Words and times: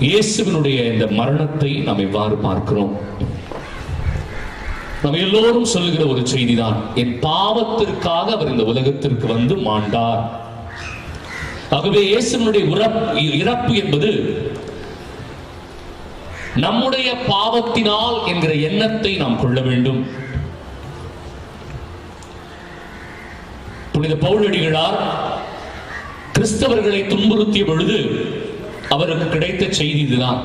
இயேசுவினுடைய 0.00 0.78
இந்த 0.92 1.06
மரணத்தை 1.18 1.70
நாம் 1.86 2.00
எவ்வாறு 2.06 2.36
பார்க்கிறோம்? 2.46 2.94
நம்ம 5.02 5.18
எல்லோரும் 5.26 5.68
சொல்லுகிற 5.72 6.04
ஒரு 6.12 6.22
செய்திதான். 6.32 6.78
என் 7.02 7.14
பாவத்திற்காக 7.26 8.26
அவர் 8.36 8.50
இந்த 8.52 8.64
உலகத்திற்கு 8.72 9.26
வந்து 9.26 9.54
மாண்டார். 9.68 10.22
ஆகவே 11.76 12.02
இயேசுவினுடைய 12.10 12.64
உறப்பு 12.74 13.22
இறப்பு 13.42 13.72
என்பது 13.82 14.10
நம்முடைய 16.64 17.08
பாவத்தினால் 17.30 18.16
என்கிற 18.32 18.52
எண்ணத்தை 18.52 19.12
நாம் 19.16 19.40
கொள்ள 19.40 19.60
வேண்டும். 19.60 20.06
புனித 23.92 24.14
பவுலடிகளார் 24.26 24.98
கிறிஸ்தவர்களை 26.36 27.00
துன்புறுத்திய 27.10 27.64
பொழுது 27.64 27.98
அவருக்கு 28.94 29.26
கிடைத்த 29.34 29.64
செய்தி 29.80 30.00
இதுதான். 30.06 30.40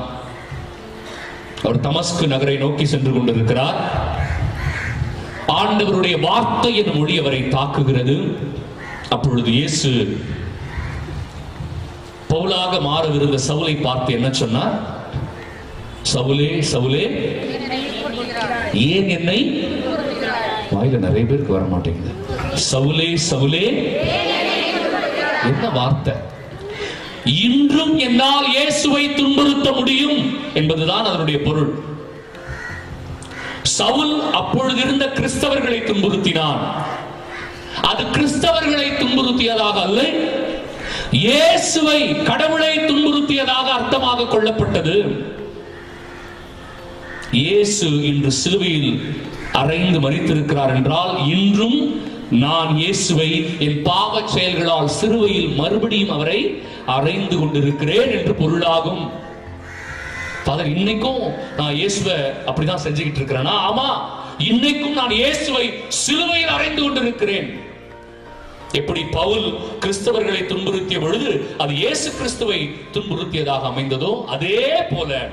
அவர் 1.62 1.84
தமஸ்கு 1.86 2.26
நகரை 2.34 2.56
நோக்கி 2.64 2.84
சென்று 2.92 3.10
கொண்டிருக்கிறார். 3.14 3.78
ஆண்டவருடைய 5.60 6.16
வார்த்தை 6.28 6.70
என் 6.82 6.94
மொழி 6.98 7.14
அவரை 7.22 7.40
தாக்குகிறது. 7.56 8.16
அப்பொழுது 9.14 9.50
இயேசு 9.58 9.90
பவுலாக 12.30 12.74
மாறவிருந்த 12.88 13.38
சவுலை 13.48 13.74
பார்த்து 13.86 14.10
என்ன 14.18 14.28
சொன்னார்? 14.40 14.74
சவுலே 16.12 16.50
சவுலே 16.72 17.04
ஏன் 18.90 19.08
என்னை 19.16 19.38
வாயில 20.74 20.98
நிறைய 21.04 21.24
பேருக்கு 21.30 21.52
வர 21.56 21.64
மாட்டேங்குது 21.72 22.12
சவுலே 22.70 23.08
சவுலே 23.30 23.64
என்ன 25.50 25.64
வார்த்தை? 25.78 26.14
இன்றும் 27.24 27.98
என்னால் 27.98 28.46
இயேசுவை 28.48 29.14
துன்புறுத்த 29.14 29.72
முடியும் 29.72 30.18
என்பதுதான் 30.54 31.04
அதனுடைய 31.04 31.42
பொருள். 31.42 31.72
சவுல் 33.62 34.32
அப்பொழுது 34.32 34.80
இருந்த 34.80 35.06
கிறிஸ்தவர்களை 35.06 35.80
துன்புறுத்தினான். 35.82 36.62
அது 37.82 38.02
கிறிஸ்தவர்களை 38.04 38.88
துன்புறுத்தியதாக 39.00 39.76
அல்ல 39.86 40.00
இயேசுவை 41.10 42.22
கடவுளை 42.22 42.78
துன்புறுத்தியதாக 42.78 43.66
அர்த்தமாக 43.78 44.28
கொள்ளப்பட்டது. 44.28 44.96
இயேசு 47.30 48.02
இன்று 48.02 48.30
சிலுவையில் 48.30 49.14
அறைந்து 49.52 49.98
மறித்திருக்கிறார் 50.00 50.74
என்றால் 50.74 51.26
இன்றும் 51.26 52.00
நான் 52.30 52.76
இயேசுவை 52.76 53.58
என் 53.58 53.82
பாவச் 53.82 54.28
செயல்களால் 54.28 54.88
சிறுவையில் 54.88 55.54
மறுபடியும் 55.54 56.10
அவரை 56.10 56.62
அறைந்து 56.86 57.38
கொண்டிருக்கிறேன் 57.38 58.10
என்று 58.10 58.34
பொருளாகும். 58.34 59.10
ஃபாதர் 60.44 60.66
இன்னைக்கும் 60.66 61.34
நான் 61.56 61.74
இயேசுவை 61.74 62.14
அப்படிதான் 62.46 62.84
செஞ்சுக்கிட்டு 62.84 63.20
இருக்கிறேனா? 63.20 63.54
ஆமா 63.68 63.88
இன்னைக்கும் 64.38 64.92
நான் 64.92 65.10
இயேசுவை 65.10 65.72
சிலுவையில் 65.88 66.48
அறைந்து 66.48 66.82
கொண்டிருக்கிறேன். 66.82 67.60
எப்படி 68.72 69.02
பவுல் 69.02 69.58
கிறிஸ்தவர்களை 69.80 70.46
துன்புறுத்திய 70.46 71.00
பொழுது 71.00 71.54
அது 71.58 71.74
இயேசு 71.74 72.16
கிறிஸ்துவை 72.16 72.70
துன்புறுத்தியதாக 72.92 73.72
அமைந்ததோ 73.72 74.24
அதே 74.24 74.72
போல 74.90 75.30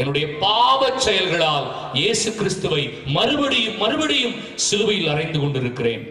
என்னுடைய 0.00 0.26
பாவ 0.44 0.90
செயல்களால் 1.06 1.66
இயேசு 2.00 2.28
கிறிஸ்துவை 2.38 2.82
மறுபடியும் 3.16 3.78
மறுபடியும் 3.82 4.36
சிலுவையில் 4.66 5.12
அறைந்து 5.14 5.38
கொண்டிருக்கிறேன். 5.40 6.04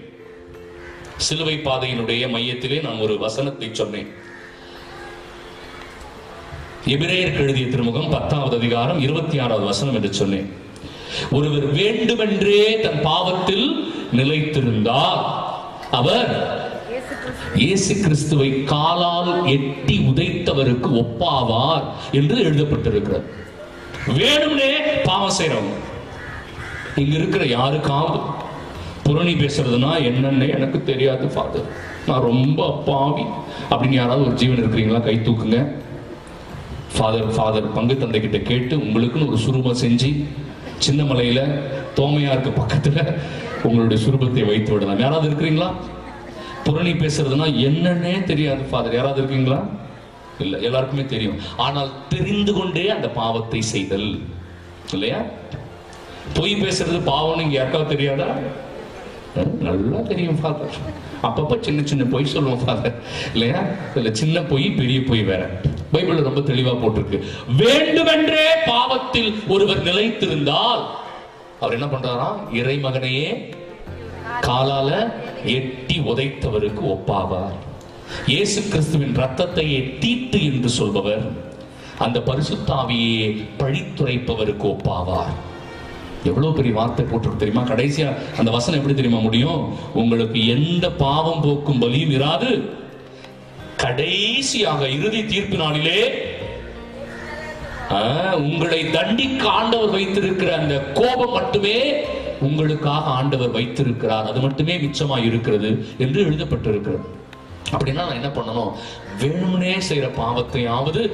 சிலுவை 1.27 1.55
பாதையினுடைய 1.67 2.23
மையத்திலே 2.33 2.79
நான் 2.85 3.03
ஒரு 3.05 3.15
வசனத்தை 3.25 3.69
சொன்னேன். 3.81 4.09
எபிரேயர் 6.95 7.39
எழுதிய 7.43 7.65
திருமுகம் 7.71 8.13
பத்தாவது 8.15 8.55
அதிகாரம் 8.61 8.99
இருபத்தி 9.05 9.37
ஆறாவது 9.45 9.65
வசனம் 9.71 9.97
என்று 9.99 10.11
சொன்னேன். 10.21 10.49
ஒருவர் 11.37 11.67
வேண்டுமென்றே 11.79 12.61
தன் 12.83 13.01
பாவத்தில் 13.09 13.67
நிலைத்திருந்தால் 14.19 15.23
அவர் 15.99 16.31
இயேசு 17.63 17.93
கிறிஸ்துவை 18.03 18.49
காலால் 18.73 19.33
எட்டி 19.55 19.97
உதைத்தவருக்கு 20.11 20.89
ஒப்பாவார் 21.03 21.85
என்று 22.19 22.37
எழுதப்பட்டிருக்கிறது. 22.47 23.27
வேணும்னே 24.07 24.71
பாவம் 25.03 25.37
செய்யறவங்க 25.39 25.75
இங்க 26.95 27.15
இருக்கிற 27.15 27.45
யாருக்காவது 27.45 28.19
புரணி 29.05 29.33
பேசுறதுனா 29.33 29.89
என்னன்னு 29.99 30.53
எனக்கு 30.53 30.83
தெரியாது 30.83 31.27
ஃபாதர் 31.27 31.67
நான் 32.07 32.21
ரொம்ப 32.21 32.83
பாவி. 32.85 33.21
அப்படின்னு 33.69 33.91
யாராவது 33.91 34.25
ஒரு 34.25 34.35
ஜீவன் 34.35 34.57
இருக்கிறீங்களா? 34.57 35.03
கை 35.03 35.19
தூக்குங்க. 35.23 35.71
ஃபாதர் 36.97 37.35
ஃபாதர் 37.35 37.71
பங்கு 37.71 37.97
தந்தை 37.97 38.21
கிட்ட 38.21 38.37
கேட்டு 38.37 38.77
உங்களுக்குன்னு 38.77 39.27
ஒரு 39.27 39.37
சுரூபம் 39.37 39.83
செஞ்சு 39.83 40.25
சின்ன 40.77 41.03
மலையில 41.03 41.61
தோமையாருக்கு 41.95 42.51
பக்கத்துல 42.61 43.15
உங்களுடைய 43.63 44.05
சுரூபத்தை 44.05 44.45
வைத்து 44.45 44.73
விடலாம். 44.73 44.99
யாராவது 44.99 45.29
இருக்கிறீங்களா? 45.29 45.71
புரணி 46.65 46.93
பேசுறதுனா 46.93 47.47
என்னன்னே 47.67 48.23
தெரியாது 48.23 48.61
ஃபாதர் 48.61 48.95
யாராவது 48.95 49.21
இருக்கீங்களா? 49.23 49.65
இல்ல 50.39 50.57
எல்லாருக்குமே 50.67 51.05
தெரியும். 51.05 51.39
ஆனால் 51.65 51.91
தெரிந்து 52.09 52.53
கொண்டே 52.53 52.89
அந்த 52.89 53.07
பாவத்தை 53.09 53.61
செய்தல் 53.73 54.09
இல்லையா? 54.91 55.19
பொய் 56.37 56.61
பேசுறது 56.61 56.99
பாவம்னு 57.11 57.45
இங்க 57.45 57.57
யாருக்காவது 57.59 57.93
தெரியாதா? 57.95 58.29
நல்லா 59.65 59.99
தெரியும் 60.11 60.39
ஃபாதர் 60.41 60.77
அப்பப்ப 61.27 61.55
சின்ன 61.59 61.79
சின்ன 61.83 62.03
பொய் 62.13 62.31
சொல்லுவோம் 62.33 62.63
ஃபாதர் 62.63 62.95
இல்லையா? 63.33 63.59
இதுல 63.95 64.11
சின்ன 64.11 64.41
பொய் 64.41 64.65
பெரிய 64.69 64.99
பொய் 65.03 65.23
வேற. 65.23 65.43
பைபிள் 65.91 66.27
ரொம்ப 66.29 66.41
தெளிவா 66.51 66.73
போட்டிருக்கு. 66.83 67.19
வேண்டுமென்றே 67.61 68.47
பாவத்தில் 68.65 69.29
ஒருவர் 69.47 69.83
நிலைத்திருந்தால் 69.83 70.83
அவர் 71.59 71.75
என்ன 71.77 71.85
பண்றாராம்? 71.85 72.39
இறைமகனையே 72.53 73.29
காலால 74.47 74.89
எட்டி 75.57 75.97
உதைத்தவருக்கு 75.99 76.83
ஒப்பாவார். 76.95 77.57
இயேசு 78.25 78.61
கிறிஸ்துவின் 78.61 79.15
ரத்தத்தையே 79.15 79.99
தீட்டு 79.99 80.39
என்று 80.43 80.69
சொல்பவர் 80.69 81.25
அந்த 82.05 82.17
பரிசுத்தாவியே 82.29 83.21
பழித்துரைப்பவருக்கு 83.59 84.65
ஒப்பாவார். 84.73 85.35
எவ்வளவு 86.23 86.53
பெரிய 86.53 86.73
வார்த்தை 86.73 87.05
போட்டு 87.05 87.35
தெரியுமா? 87.35 87.63
கடைசியா 87.67 88.07
அந்த 88.37 88.51
வசனம் 88.51 88.79
எப்படி 88.79 88.95
தெரியுமா 88.99 89.21
முடியும்? 89.21 89.61
உங்களுக்கு 89.93 90.39
எந்த 90.55 90.85
பாவம் 90.91 91.41
போக்கும் 91.41 91.79
பலியும் 91.79 92.15
இராது. 92.17 92.51
கடைசியாக 93.83 94.89
இறுதி 94.97 95.25
தீர்ப்பு 95.25 95.57
நாளிலே 95.57 95.99
உங்களை 98.47 98.79
தண்டிக்க 98.91 99.43
ஆண்டவர் 99.49 99.89
வைத்திருக்கிற 99.89 100.49
அந்த 100.61 100.75
கோபம் 100.99 101.31
மட்டுமே 101.31 101.77
உங்களுக்காக 102.47 103.05
ஆண்டவர் 103.19 103.51
வைத்திருக்கிறார். 103.51 104.27
அது 104.31 104.39
மட்டுமே 104.39 104.73
மிச்சமா 104.77 105.17
இருக்கிறது 105.25 105.69
என்று 105.97 106.19
எழுதப்பட்டிருக்கிறது. 106.29 107.05
அப்படின்னா 107.71 108.03
நான் 108.07 108.19
என்ன 108.19 108.27
பண்ணணும்? 108.27 108.71
வேணும்னே 109.21 109.77
செய்கிற 109.77 110.07
பாவத்தையாவது 110.07 111.11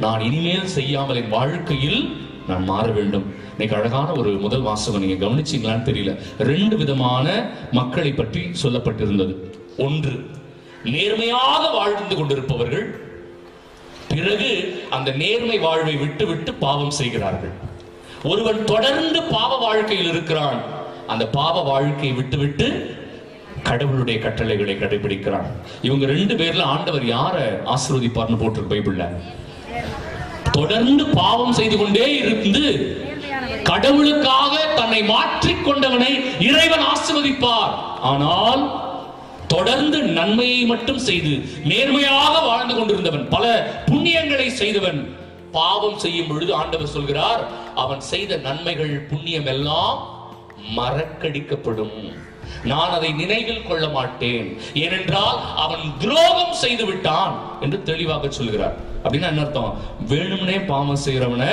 நான் 0.00 0.20
இனிமேல் 0.20 0.66
செய்யாமல் 0.66 1.16
என் 1.16 1.28
வாழ்க்கையில் 1.28 2.24
நான் 2.48 2.64
மாற 2.64 2.86
வேண்டும். 2.90 3.34
இன்னைக்கு 3.50 3.76
அழகான 3.76 4.12
ஒரு 4.12 4.30
முதல் 4.30 4.60
வாசகம் 4.60 5.04
நீங்க 5.04 5.26
கவனிச்சீங்களான்னு 5.26 5.88
தெரியல. 5.90 6.18
ரெண்டு 6.38 6.76
விதமான 6.76 7.50
மக்களை 7.72 8.12
பற்றி 8.12 8.50
சொல்லப்பட்டிருந்தது. 8.62 9.34
ஒன்று 9.78 10.30
நேர்மையாக 10.84 11.70
வாழ்ந்து 11.70 12.16
கொண்டிருப்பவர்கள் 12.16 12.86
பிறகு 14.08 14.50
அந்த 14.90 15.10
நேர்மை 15.10 15.58
வாழ்வை 15.58 15.96
விட்டு 15.96 16.26
விட்டு 16.26 16.54
பாவம் 16.54 16.90
செய்கிறார்கள். 16.90 17.54
ஒருவன் 18.24 18.64
தொடர்ந்து 18.64 19.22
பாவ 19.22 19.56
வாழ்க்கையில் 19.56 20.08
இருக்கிறான். 20.08 20.60
அந்த 21.06 21.28
பாவ 21.28 21.60
வாழ்க்கையை 21.60 22.16
விட்டுவிட்டு 22.16 22.95
கடவுளுடைய 23.68 24.18
கட்டளைகளை 24.24 24.74
கடைபிடிக்கிறான். 24.82 25.48
இவங்க 25.86 26.04
ரெண்டு 26.14 26.34
பேர்ல 26.40 26.68
ஆண்டவர் 26.74 27.04
யார 27.14 27.36
ஆசிர்வதிப்பார்னு 27.74 28.40
போட்டிருக்கு 28.42 28.74
பைபிள்ல? 28.74 29.06
தொடர்ந்து 30.58 31.04
பாவம் 31.20 31.56
செய்து 31.58 31.76
கொண்டே 31.76 32.06
இருந்து 32.22 32.64
கடவுளுக்காக 33.70 34.54
தன்னை 34.78 35.00
மாற்றிக் 35.12 35.64
கொண்டவனை 35.66 36.12
இறைவன் 36.48 36.84
ஆசிர்வதிப்பார். 36.92 37.74
ஆனால் 38.10 38.62
தொடர்ந்து 39.54 39.98
நன்மையை 40.18 40.62
மட்டும் 40.70 41.00
செய்து 41.08 41.32
நேர்மையாக 41.70 42.34
வாழ்ந்து 42.48 42.74
கொண்டிருந்தவன் 42.78 43.26
பல 43.34 43.44
புண்ணியங்களை 43.90 44.48
செய்தவன் 44.62 45.00
பாவம் 45.58 45.98
செய்யும் 46.04 46.30
பொழுது 46.30 46.52
ஆண்டவர் 46.60 46.94
சொல்கிறார் 46.94 47.42
அவன் 47.82 48.02
செய்த 48.12 48.32
நன்மைகள் 48.46 48.94
புண்ணியம் 49.10 49.50
எல்லாம் 49.54 49.98
மறக்கடிக்கப்படும். 50.78 51.98
நான் 52.64 52.90
அதை 52.90 53.12
நினைவில் 53.12 53.66
கொள்ள 53.66 53.88
மாட்டேன். 53.88 54.58
ஏனென்றால் 54.74 55.38
அவன் 55.56 55.80
துரோகம் 55.98 56.52
செய்து 56.52 56.86
விட்டான் 56.86 57.34
என்று 57.60 57.82
தெளிவாக 57.82 58.30
சொல்கிறார் 58.30 58.76
அப்படின்னு 59.04 59.22
என்ன 59.22 59.40
அர்த்தம்? 59.40 59.74
வேணும்னே 60.08 60.66
பாவம் 60.66 61.04
செய்யறவனை 61.04 61.52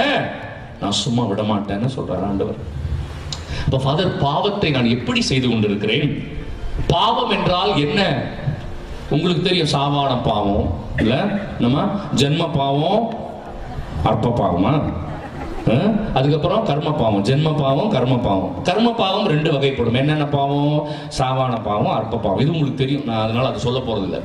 நான் 0.80 0.92
சும்மா 0.92 1.24
விட 1.24 1.42
மாட்டேன்னு 1.42 1.90
சொல்றார் 1.96 2.28
ஆண்டவர். 2.28 2.56
இப்ப 3.66 3.78
ஃபாதர் 3.78 4.18
பாவத்தை 4.18 4.72
நான் 4.72 4.86
எப்படி 4.86 5.22
செய்து 5.22 5.50
கொண்டிருக்கிறேன்? 5.50 6.10
பாவம் 6.88 7.30
என்றால் 7.30 7.76
என்ன? 7.76 8.28
உங்களுக்கு 9.10 9.42
தெரியும் 9.42 9.74
சாவான 9.74 10.24
பாவம் 10.24 10.80
இல்ல? 10.98 11.16
நம்ம 11.60 11.86
ஜென்ம 12.16 12.54
பாவம் 12.54 13.16
அற்ப 14.04 14.30
பாவமா? 14.30 14.72
அதுக்கப்புறம் 16.14 16.66
கர்ம 16.66 16.92
பாவம் 16.92 17.24
ஜென்ம 17.24 17.58
பாவம் 17.58 17.90
கர்ம 17.90 18.18
பாவம் 18.18 18.62
கர்ம 18.64 18.94
பாவம் 18.94 19.28
ரெண்டு 19.28 19.52
வகைப்படும். 19.52 19.94
என்னென்ன 19.94 20.26
பாவம்? 20.26 20.88
சாவான 21.20 21.64
பாவம் 21.64 21.94
அற்ப 21.94 22.18
பாவம். 22.18 22.40
இது 22.40 22.52
உங்களுக்கு 22.52 22.78
தெரியும். 22.78 23.04
நான் 23.06 23.24
அதனால 23.24 23.48
அது 23.48 23.60
சொல்ல 23.60 23.80
போறது 23.80 24.04
இல்லை 24.04 24.20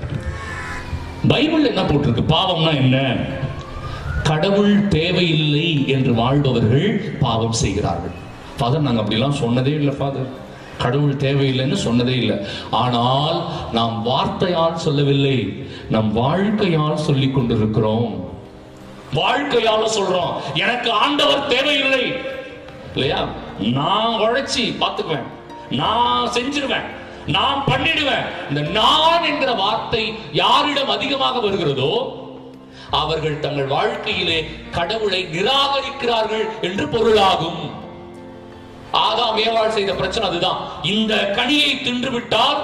பைபிள் 1.28 1.64
என்ன 1.64 1.82
போட்டிருக்கு? 1.82 2.24
பாவம்னா 2.28 2.74
என்ன? 2.74 3.16
கடவுள் 4.22 4.88
தேவையில்லை 4.88 5.88
என்று 5.88 6.14
வாழ்பவர்கள் 6.14 7.16
பாவம் 7.20 7.52
செய்கிறார்கள். 7.52 8.10
ஃபாதர் 8.58 8.80
நாங்கள் 8.80 9.04
அப்படிலாம் 9.04 9.40
சொன்னதே 9.40 9.66
இல்லை 9.66 9.94
ஃபாதர் 9.94 10.28
கடவுள் 10.78 11.14
தேவையில்லைன்னு 11.14 11.76
சொன்னதே 11.84 12.16
இல்லை. 12.16 12.36
ஆனால் 12.70 13.44
நாம் 13.72 14.06
வார்த்தையால் 14.06 14.74
சொல்லவில்லை. 14.74 15.66
நம் 15.90 16.16
வாழ்க்கையால் 16.16 16.94
சொல்லிக் 16.94 17.34
கொண்டிருக்கிறோம். 17.34 18.27
வாழ்க்கையால 19.14 19.88
சொல்றோம். 19.94 20.32
எனக்கு 20.54 20.90
ஆண்டவர் 20.90 21.46
தேவையில்லை. 21.46 22.12
இல்லையா? 22.92 23.24
நான் 23.58 24.20
உழைச்சி 24.20 24.60
பார்த்துக்குவேன். 24.60 25.26
நான் 25.70 26.28
செஞ்சிருவேன். 26.28 26.84
நான் 27.26 27.64
பண்ணிடுவேன். 27.66 28.26
இந்த 28.48 28.60
நான் 28.60 29.24
என்கிற 29.24 29.52
வார்த்தை 29.52 30.18
யாரிடம் 30.32 30.88
அதிகமாக 30.88 31.40
வருகிறதோ 31.40 32.16
அவர்கள் 32.90 33.40
தங்கள் 33.40 33.66
வாழ்க்கையிலே 33.66 34.50
கடவுளை 34.70 35.26
நிராகரிக்கிறார்கள் 35.32 36.60
என்று 36.60 36.88
பொருளாகும். 36.88 37.70
ஆதாம் 38.92 39.36
ஏவாள் 39.36 39.68
செய்த 39.68 39.94
பிரச்சனை 39.94 40.28
அதுதான். 40.28 40.58
இந்த 40.82 41.14
கனியை 41.14 41.82
தின்று 41.82 42.10
விட்டால் 42.10 42.62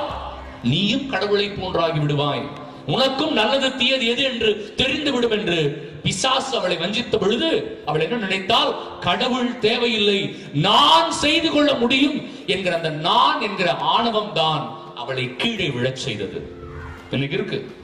நீயும் 0.62 1.06
கடவுளை 1.06 1.50
போன்றாகி 1.50 1.98
விடுவாய். 1.98 2.48
உனக்கும் 2.86 3.32
நல்லது 3.32 3.76
தீயது 3.76 4.06
எது 4.06 4.22
என்று 4.22 4.74
தெரிந்துவிடும் 4.76 5.30
என்று 5.30 5.92
பிசாசு 6.02 6.58
அவளை 6.58 6.76
வஞ்சித்த 6.76 7.16
பொழுது 7.16 7.80
அவள் 7.86 8.00
என்ன 8.00 8.16
நினைத்தால் 8.16 9.00
கடவுள் 9.00 9.58
தேவையில்லை 9.58 10.36
நான் 10.52 11.10
செய்து 11.10 11.50
கொள்ள 11.50 11.74
முடியும் 11.74 12.46
என்கிற 12.46 12.76
அந்த 12.76 12.90
நான் 12.90 13.40
என்கிற 13.40 13.74
ஆணவம் 13.74 14.32
தான் 14.32 14.78
அவளை 14.94 15.36
கீழே 15.36 15.68
விழச் 15.68 15.96
செய்தது. 15.96 16.52
இன்னைக்கு 17.10 17.36
இருக்கு. 17.36 17.76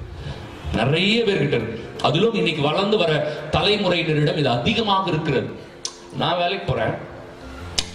நிறைய 0.75 1.23
பேர்கிட்ட 1.23 1.53
இருக்கு. 1.53 1.89
அதிலும் 2.03 2.35
இன்னைக்கு 2.35 2.63
வளர்ந்து 2.63 2.97
வர 2.97 3.37
தலைமுறையினரிடம் 3.51 4.37
இது 4.37 4.49
அதிகமாக 4.49 5.11
இருக்கிறது. 5.11 5.49
நான் 6.17 6.37
வேலைக்கு 6.37 6.73
போறேன். 6.73 6.95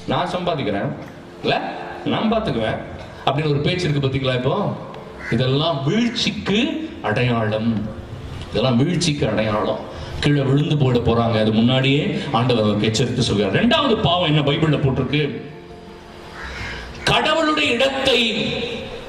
நான் 0.08 0.30
சம்பாதிக்கிறேன். 0.30 0.96
இல்ல 1.42 1.74
நான் 2.06 2.34
பார்த்துக்குவேன் 2.34 2.78
அப்படின்னு 3.26 3.50
ஒரு 3.50 3.60
பேச்சு 3.60 3.90
இருக்கு 3.90 4.08
பாத்தீங்களா 4.08 4.36
இப்போ? 4.36 4.76
இதெல்லாம் 5.32 5.84
வீழ்ச்சிக்கு 5.84 6.85
அடையாளம். 7.06 7.90
இதெல்லாம் 8.50 8.78
வீழ்ச்சிக்கு 8.78 9.30
அடையாளம். 9.30 9.80
கீழே 10.20 10.42
விழுந்து 10.42 10.76
போயிட 10.76 10.96
போறாங்க. 10.96 11.40
அது 11.40 11.52
முன்னாடியே 11.52 12.18
ஆண்டவர் 12.32 12.82
எச்சரித்து 12.82 13.24
சொல்கிறார். 13.24 13.68
ரெண்டாவது 13.68 14.02
பாவம் 14.02 14.28
என்ன? 14.28 14.40
பைபிள்ல 14.40 14.80
போட்டிருக்கு. 14.80 15.42
கடவுளுடைய 17.04 17.72
இடத்தை 17.72 18.46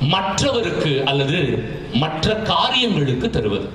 மற்றவருக்கு 0.01 1.05
அல்லது 1.05 1.65
மற்ற 1.93 2.35
காரியங்களுக்கு 2.35 3.31
தருவது. 3.31 3.69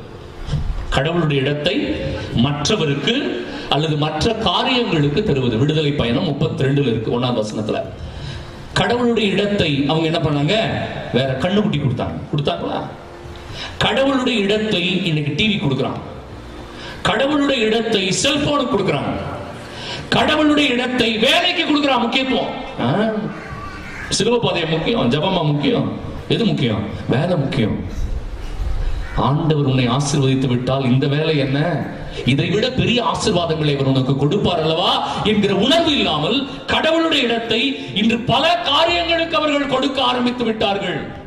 கடவுளுடைய 0.89 1.41
இடத்தை 1.41 1.95
மற்றவருக்கு 2.33 3.45
அல்லது 3.69 3.97
மற்ற 3.97 4.33
காரியங்களுக்கு 4.33 5.24
தருவது. 5.24 5.57
விடுதலை 5.57 5.91
பயணம் 5.91 6.24
முப்பத்தி 6.24 6.63
ரெண்டுல 6.63 6.81
இருக்கு 6.81 7.19
ஒன்னாம் 7.19 7.44
வசனத்துல. 7.44 7.81
கடவுளுடைய 8.74 9.31
இடத்தை 9.31 9.85
அவங்க 9.88 10.06
என்ன 10.06 10.29
பண்ணாங்க? 10.29 10.53
வேற 11.13 11.38
கண்ணுக்குட்டி 11.39 11.79
கொடுத்தாங்க. 11.79 12.13
கொடுத்தாங்களா? 12.35 12.85
கடவுளுடைய 13.77 14.39
இடத்தை 14.39 15.06
இன்னைக்கு 15.06 15.44
டிவி 15.44 15.57
கொடுக்குறான். 15.57 16.00
கடவுளுடைய 17.01 17.65
இடத்தை 17.65 18.12
செல்போனுக்கு 18.24 18.77
கொடுக்குறாங்க 18.77 19.39
கடவுளுடைய 20.09 20.69
இடத்தை 20.69 21.18
வேலைக்கு 21.18 21.63
கொடுக்குறான் 21.63 22.00
முக்கியத்துவம். 22.00 22.50
ஆ? 22.80 23.12
முக்கியம் 24.69 25.12
ஜபமா 25.12 25.44
முக்கியம்? 25.44 26.00
எது 26.27 26.45
முக்கியம்? 26.45 26.83
வேலை 27.09 27.36
முக்கியம். 27.36 27.86
ஆண்டவர் 29.15 29.65
உன்னை 29.65 29.88
ஆசிர்வதித்து 29.88 30.48
விட்டால் 30.48 30.83
இந்த 30.83 31.07
வேலை 31.07 31.38
என்ன? 31.38 31.86
இதை 32.25 32.50
விட 32.50 32.69
பெரிய 32.71 33.03
ஆசீர்வாதங்களை 33.03 33.74
அவர் 33.74 33.86
உனக்கு 33.86 34.18
கொடுப்பார் 34.18 34.62
அல்லவா 34.62 35.24
என்கிற 35.24 35.56
உணர்வு 35.56 35.98
இல்லாமல் 35.98 36.50
கடவுளுடைய 36.65 37.24
இடத்தை 37.24 37.89
இன்று 37.94 38.19
பல 38.19 38.57
காரியங்களுக்கு 38.63 39.38
அவர்கள் 39.38 39.68
கொடுக்க 39.68 40.01
ஆரம்பித்து 40.01 40.44
விட்டார்கள். 40.44 41.20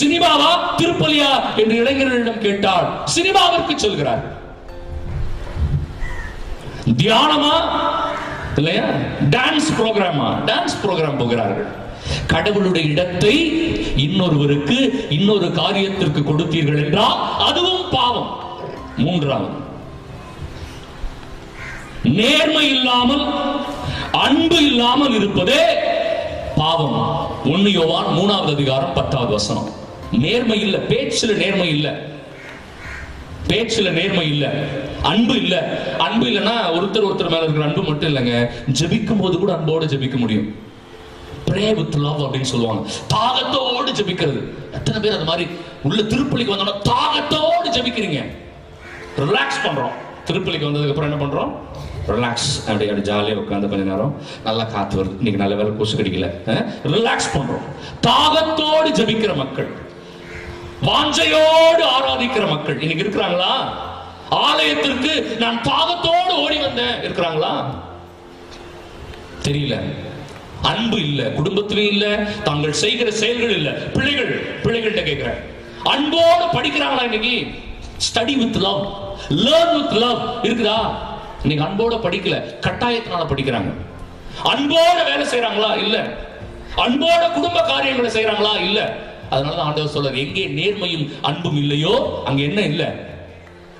சினிமாவா? 0.00 0.52
திருப்பலியா? 0.76 1.56
என்று 1.56 1.84
இளைஞர்களிடம் 1.84 2.38
கேட்டால் 2.38 3.04
சினிமாவிற்கு 3.04 3.74
சொல்கிறார். 3.76 4.36
தியானமா? 6.96 7.54
இல்லையா? 8.56 8.82
டான்ஸ் 9.30 9.70
ப்ரோக்ராமா 9.78 10.44
டான்ஸ் 10.44 10.86
ப்ரோக்ராம் 10.86 11.18
போகிறார்கள். 11.18 11.66
கடவுளுடைய 12.26 12.88
இடத்தை 12.88 13.36
இன்னொருவருக்கு 13.96 15.06
இன்னொரு 15.10 15.46
காரியத்திற்கு 15.46 16.22
கொடுத்தீர்கள் 16.22 16.84
என்றால் 16.84 17.38
அதுவும் 17.38 17.90
பாவம். 17.90 18.44
மூன்றாவது. 18.96 19.66
நேர்மை 22.02 22.68
இல்லாமல் 22.68 23.26
அன்பு 24.12 24.56
இல்லாமல் 24.56 25.14
இருப்பதே 25.14 25.62
பாவம். 26.56 27.26
ஒன்னு 27.44 27.72
யோவான் 27.72 28.16
மூணாவது 28.16 28.52
அதிகாரம் 28.52 28.92
பத்தாவது 28.92 29.30
வசனம். 29.30 29.77
நேர்மை 30.12 30.60
இல்ல 30.60 30.76
பேச்சுல 30.76 31.36
நேர்மை 31.36 31.68
இல்ல 31.68 31.98
பேச்சுல 33.48 33.90
நேர்மை 33.90 34.28
இல்ல 34.28 34.52
அன்பு 35.02 35.36
இல்ல. 35.36 35.82
அன்பு 35.98 36.26
இல்லைன்னா 36.26 36.56
ஒருத்தர் 36.72 37.06
ஒருத்தர் 37.06 37.28
மேல 37.28 37.38
இருக்கிற 37.38 37.64
அன்பு 37.64 37.82
மட்டும் 37.82 38.16
இல்லைங்க. 38.16 38.50
ஜபிக்கும் 38.72 39.18
போது 39.18 39.38
கூட 39.38 39.52
அன்போட 39.52 39.82
ஜெபிக்க 39.84 40.16
முடியும். 40.16 40.54
ப்ரே 41.46 41.74
வித் 41.74 41.94
லவ் 41.94 42.20
அப்படின்னு 42.20 42.40
சொல்லுவாங்க. 42.40 42.90
தாகத்தோடு 43.14 43.92
ஜெபிக்கிறது. 43.92 44.42
எத்தனை 44.72 45.00
பேர் 45.00 45.12
அது 45.12 45.24
மாதிரி 45.24 45.50
உள்ள 45.82 46.02
திருப்பலிக்கு 46.02 46.54
வந்தோம்னா 46.54 46.82
தாகத்தோடு 46.82 47.70
ஜெபிக்கிறீங்க. 47.70 48.26
ரிலாக்ஸ் 49.16 49.64
பண்றோம். 49.64 49.90
திருப்பலிக்கு 50.24 50.70
வந்ததுக்கு 50.70 50.88
அப்புறம் 50.88 51.10
என்ன 51.10 51.24
பண்றோம்? 51.24 51.52
ரிலாக்ஸ் 52.10 52.60
அப்படி 52.60 52.84
அப்படி 52.84 53.00
ஜாலியாக 53.00 53.40
உட்காந்து 53.40 53.68
கொஞ்ச 53.68 53.76
நேரம் 53.76 54.22
நல்லா 54.44 54.64
காத்து 54.64 55.04
வருது. 55.04 55.16
இன்னைக்கு 55.16 55.36
நல்ல 55.36 55.54
வேலை 55.54 55.76
கொசு 55.76 55.96
கடிக்கல. 55.96 56.30
ரிலாக்ஸ் 56.84 57.34
பண்றோம். 57.34 57.62
தாகத்தோடு 58.00 58.88
ஜெபிக்கிற 58.88 59.34
மக்கள். 59.34 59.86
வாஞ்சையோடு 60.82 61.84
ஆராதிக்கிற 61.84 62.48
மக்கள். 62.48 62.80
இன்னைக்கு 62.80 63.04
இருக்கிறாங்களா? 63.04 63.70
ஆலயத்திற்கு 64.30 65.36
நான் 65.38 65.62
பாகத்தோடு 65.62 66.34
ஓடி 66.36 66.58
வந்தேன். 66.58 66.94
இருக்கிறாங்களா? 66.94 67.74
தெரியல. 69.42 69.80
அன்பு 70.62 70.98
இல்ல 70.98 71.22
குடும்பத்திலும் 71.22 71.86
இல்ல 71.86 72.06
தாங்கள் 72.16 72.72
செய்கிற 72.72 73.10
செயல்கள் 73.10 73.50
இல்ல. 73.50 73.70
பிள்ளைகள் 73.70 74.60
பிள்ளைகள்கிட்ட 74.62 75.02
கேட்கிறேன். 75.02 75.40
அன்போடு 75.84 76.44
படிக்கிறாங்களா 76.52 77.02
இன்னைக்கு? 77.02 77.46
Study 77.98 78.36
with 78.36 78.56
love 78.56 78.94
learn 79.30 79.82
with 79.82 79.90
love 79.90 80.44
இருக்குதா? 80.44 80.94
இன்னைக்கு 81.44 81.64
அன்போட 81.64 81.94
படிக்கல 81.94 82.54
கட்டாயத்தினால 82.60 83.26
படிக்கிறாங்க. 83.34 83.72
அன்போட 84.44 85.04
வேலை 85.04 85.26
செய்யறாங்களா 85.26 85.76
இல்ல. 85.76 85.98
அன்போட 86.76 87.32
குடும்ப 87.32 87.60
காரியங்களை 87.60 88.10
செய்யறாங்களா 88.10 88.60
இல்ல. 88.60 89.06
அதனால 89.30 89.56
தான் 89.56 89.66
ஆண்டவர் 89.66 89.94
சொல்றார் 89.94 90.22
எங்கே 90.24 90.46
நேர்மையும் 90.48 91.06
அன்பும் 91.22 91.56
இல்லையோ 91.56 92.22
அங்க 92.24 92.42
என்ன 92.42 92.60
இல்ல? 92.60 92.84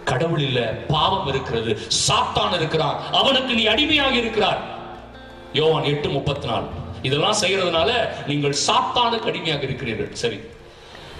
கடவுள் 0.05 0.41
இல்ல 0.41 0.61
பாவம் 0.89 1.29
இருக்கிறது. 1.29 1.79
சாத்தான் 2.09 2.55
இருக்கிறான். 2.55 2.97
அவனுக்கு 3.13 3.55
நீ 3.55 3.65
அடிமையாக 3.67 4.15
இருக்கிறார் 4.15 4.61
யோவான் 5.53 5.85
எட்டு 5.85 6.09
முப்பத்தி 6.09 6.47
நாலு 6.47 6.67
இதெல்லாம் 7.03 7.37
செய்யறதுனால 7.41 7.91
நீங்கள் 8.27 8.55
சாத்தானுக்கு 8.67 9.29
அடிமையாக 9.29 9.63
இருக்கிறீர்கள். 9.63 10.11
சரி. 10.13 10.39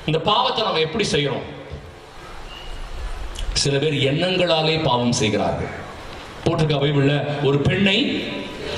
இந்த 0.07 0.19
பாவத்தை 0.19 0.65
நம்ம 0.65 0.81
எப்படி 0.81 1.05
செய்யறோம்? 1.13 1.47
சில 3.53 3.79
பேர் 3.79 3.95
எண்ணங்களாலே 3.95 4.83
பாவம் 4.83 5.13
செய்கிறார்கள். 5.13 5.71
போட்டிருக்க 6.45 6.77
பைபிள்ல 6.83 7.45
ஒரு 7.45 7.59
பெண்ணை 7.59 7.97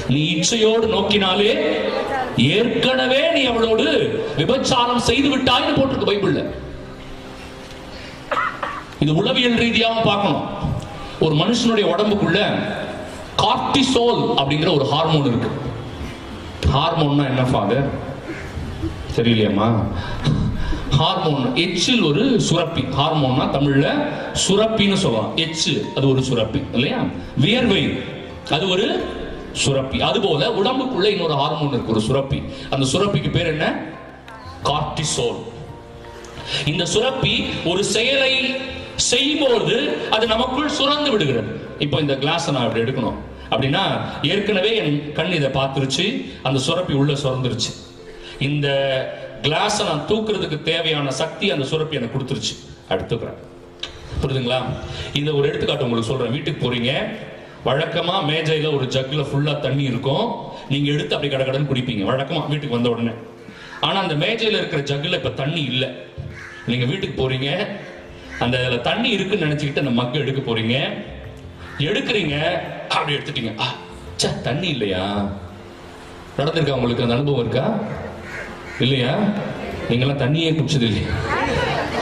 நீ 0.08 0.34
இச்சையோடு 0.34 0.86
நோக்கினாலே 0.86 1.50
ஏற்கனவே 2.36 3.32
நீ 3.32 3.44
அவளோடு 3.44 3.84
விபச்சாரம் 4.38 4.98
செய்து 4.98 5.38
விட்டாய்னு 5.38 5.76
போட்டிருக்கு 5.76 6.08
பைபிள்ல. 6.08 6.50
இது 9.00 9.14
உளவியல் 9.14 9.54
ரீதியாக 9.54 10.00
பார்க்கணும். 10.00 10.44
ஒரு 11.20 11.34
மனுஷனுடைய 11.34 11.84
உடம்புக்குள்ள 11.84 12.62
கார்டிசோல் 13.38 14.34
அப்படிங்கிற 14.36 14.74
ஒரு 14.74 14.84
ஹார்மோன் 14.84 15.24
இருக்கு. 15.24 15.48
ஹார்மோன்னா 16.74 17.24
என்ன 17.24 17.42
ஃபாதர்? 17.42 17.88
தெரியலையம்மா. 19.16 19.82
ஹார்மோன் 20.90 21.56
எச்சில் 21.56 22.02
ஒரு 22.02 22.40
சுரப்பி. 22.40 22.80
ஹார்மோன்னா 22.80 23.42
தமிழ்ல 23.52 24.06
சுரப்பின்னு 24.48 24.94
சொல்லலாம் 24.94 25.36
எச்சு 25.36 25.94
அது 25.94 26.08
ஒரு 26.08 26.22
சுரப்பி 26.22 26.62
இல்லையா? 26.72 27.04
வியர்வை. 27.36 28.02
அது 28.50 28.68
ஒரு 28.68 29.04
சுரப்பி. 29.52 30.00
அதுபோல 30.00 30.48
உடம்புக்குள்ள 30.48 31.04
இன்னொரு 31.04 31.34
ஹார்மோன் 31.34 31.68
இருக்கு 31.68 31.92
ஒரு 31.92 32.00
சுரப்பி. 32.00 32.42
அந்த 32.70 32.86
சுரப்பிக்கு 32.92 33.30
பேர் 33.30 33.46
என்ன? 33.46 33.84
கார்டிசோல் 34.64 35.36
இந்த 36.64 36.84
சுரப்பி 36.84 37.46
ஒரு 37.64 37.84
செயலை 37.84 38.54
செய்யும்போது 38.96 39.96
அது 40.10 40.26
நமக்குள் 40.26 40.70
சுரந்து 40.78 41.10
விடுகிறது. 41.10 41.60
இப்போ 41.78 41.98
இந்த 41.98 42.16
கிளாஸ் 42.16 42.50
நான் 42.50 42.66
அப்படி 42.66 42.90
எடுக்கணும். 42.90 43.14
அப்படின்னா 43.50 44.00
ஏற்கனவே 44.22 44.76
என் 44.76 45.12
கண் 45.12 45.32
இதை 45.32 45.50
பார்த்துருச்சு 45.50 46.30
அந்த 46.42 46.58
சுரப்பி 46.58 46.92
உள்ள 46.92 47.12
சுரந்துருச்சு. 47.12 47.72
இந்த 48.38 48.68
கிளாஸை 49.42 49.84
நான் 49.84 50.04
தூக்குறதுக்கு 50.08 50.62
தேவையான 50.62 51.10
சக்தி 51.10 51.50
அந்த 51.50 51.64
சுரப்பி 51.64 51.96
எனக்கு 51.96 52.18
கொடுத்துருச்சு. 52.18 52.54
அடுத்துக்கிறேன் 52.88 53.38
புரியுதுங்களா? 54.22 54.62
இந்த 55.14 55.32
ஒரு 55.32 55.48
எடுத்துக்காட்டு 55.48 55.84
உங்களுக்கு 55.84 56.10
சொல்றேன். 56.10 56.30
வீட்டுக்கு 56.30 56.72
போறீங்க. 56.72 57.18
வழக்கமா 57.64 58.14
மேஜையில 58.28 58.76
ஒரு 58.76 58.84
ஜக்ல 58.84 59.24
ஃபுல்லா 59.32 59.58
தண்ணி 59.58 59.82
இருக்கும். 59.82 60.34
நீங்க 60.68 60.90
எடுத்து 60.92 61.14
அப்படி 61.14 61.34
கடகடன்னு 61.34 61.70
குடிப்பீங்க. 61.74 62.04
வழக்கமா 62.04 62.48
வீட்டுக்கு 62.48 62.74
வந்த 62.74 62.88
உடனே. 62.88 63.10
ஆனா 63.80 64.00
அந்த 64.00 64.14
மேஜையில 64.14 64.66
இருக்கிற 64.66 64.82
ஜக்ல 64.82 65.12
இப்ப 65.12 65.28
தண்ணி 65.28 65.62
இல்ல. 65.62 65.92
நீங்க 66.66 66.84
வீட்டுக்கு 66.84 67.30
போறீங்க. 67.30 67.66
அந்த 68.38 68.58
இதுல 68.58 68.80
தண்ணி 68.80 69.08
இருக்குன்னு 69.08 69.46
நினைச்சுக்கிட்டு 69.46 69.78
அந்த 69.78 69.90
மக்கு 69.90 70.18
எடுக்க 70.18 70.52
போறீங்க. 70.52 71.04
எடுக்கிறீங்க. 71.78 72.60
அப்படி 72.88 73.16
எடுத்துட்டீங்க. 73.16 73.60
ஆ, 73.60 73.64
ச்சே 74.16 74.40
தண்ணி 74.40 74.68
இல்லையா? 74.68 75.28
நடந்திருக்கா 76.38 76.70
உங்களுக்கு? 76.70 77.02
அந்த 77.02 77.14
அனுபவம் 77.14 77.40
இருக்கா? 77.40 77.78
இல்லையா? 78.80 79.18
நீங்களாம் 79.90 80.16
தண்ணியே 80.16 80.52
குடிச்சது 80.52 80.82
இல்லையா? 80.82 81.08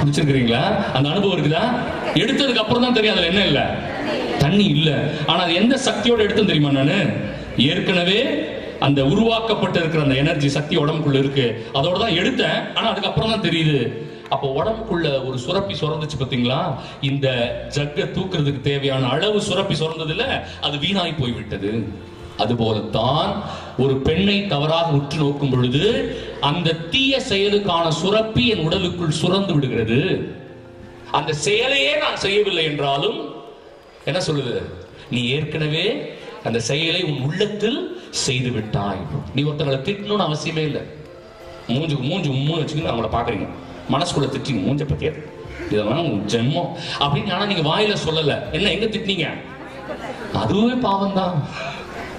குடிச்சிருக்கிறீங்களா? 0.02 0.92
அந்த 0.92 1.08
அனுபவம் 1.08 1.38
இருக்குதா? 1.38 1.78
எடுத்ததுக்கு 2.14 2.56
அப்புறம் 2.56 2.82
தான் 2.82 2.92
தெரியும். 2.92 3.16
அதுல 3.16 3.30
என்ன 3.30 3.44
இல்லை? 3.44 3.96
தண்ணி 4.48 4.66
இல்லை. 4.76 4.98
ஆனா 5.30 5.40
அது 5.46 5.54
எந்த 5.62 5.74
சக்தியோட 5.88 6.20
எடுத்தேன் 6.26 6.52
தெரியுமா 6.52 6.76
நானு? 6.80 7.00
ஏற்கனவே 7.70 8.20
அந்த 8.86 9.00
உருவாக்கப்பட்டு 9.12 9.78
இருக்கிற 9.80 10.02
அந்த 10.02 10.16
எனர்ஜி 10.24 10.48
சக்தி 10.56 10.74
உடம்புக்குள்ள 10.82 11.18
இருக்கு. 11.24 11.46
அதோட 11.78 11.96
தான் 12.02 12.18
எடுத்தேன். 12.20 12.60
ஆனா 12.74 12.86
அதுக்கப்புறம் 12.90 13.32
தான் 13.32 13.46
தெரியுது. 13.48 13.80
அப்போ 14.34 14.46
உடம்புக்குள்ள 14.58 15.06
ஒரு 15.28 15.36
சுரப்பி 15.44 15.74
சுரந்துச்சு 15.80 16.18
பார்த்தீங்களா 16.20 16.58
இந்த 17.08 17.26
ஜக்கை 17.76 18.04
தூக்குறதுக்கு 18.16 18.60
தேவையான 18.60 19.08
அளவு 19.14 19.38
சுரப்பி 19.48 19.74
சுரந்தது 19.80 20.26
அது 20.66 20.76
வீணாய் 20.84 21.20
போய்விட்டது. 21.20 21.72
அதுபோலத்தான் 22.42 23.30
ஒரு 23.84 23.94
பெண்ணை 24.08 24.36
தவறாக 24.52 24.90
உற்று 24.98 25.16
நோக்கும் 25.22 25.52
பொழுது 25.54 25.84
அந்த 26.40 26.76
தீய 26.92 27.14
செயலுக்கான 27.30 27.86
சுரப்பி 28.02 28.44
என் 28.54 28.64
உடலுக்குள் 28.66 29.18
சுரந்து 29.22 29.52
விடுகிறது. 29.56 30.00
அந்த 31.18 31.32
செயலையே 31.46 31.92
நான் 32.04 32.22
செய்யவில்லை 32.26 32.64
என்றாலும் 32.70 33.18
என்ன 34.04 34.20
சொல்லுது? 34.26 34.62
நீ 35.10 35.28
ஏற்கனவே 35.28 36.16
அந்த 36.44 36.60
செயலை 36.60 37.02
உன் 37.02 37.20
உள்ளத்தில் 37.20 38.02
செய்து 38.10 38.50
விட்டாய். 38.50 38.96
நீ 39.34 39.42
ஒருத்தங்களை 39.42 39.78
திட்டணும்னு 39.78 40.26
அவசியமே 40.28 40.56
இல்லை. 40.56 40.80
மூஞ்சு 41.68 41.96
மூஞ்சு 42.10 42.46
மூணு 42.46 42.62
வச்சுக்கின்னு 42.62 42.92
அவங்கள 42.92 43.08
பாக்குறீங்க 43.12 43.48
மனசுக்குள்ள 43.90 44.28
திட்டிங்க 44.30 44.62
மூஞ்ச 44.68 44.86
பத்தியாது 44.86 45.30
இதெல்லாம் 45.70 46.04
உன் 46.04 46.24
ஜென்மம். 46.26 46.68
அப்படின்னு 47.00 47.32
ஆனா 47.32 47.46
நீங்க 47.46 47.68
வாயில 47.68 47.96
சொல்லல. 48.08 48.52
என்ன 48.52 48.70
எங்க 48.70 48.84
திட்டினீங்க? 48.84 49.28
அதுவே 50.32 50.72
பாவம் 50.72 51.14
தான் 51.14 51.48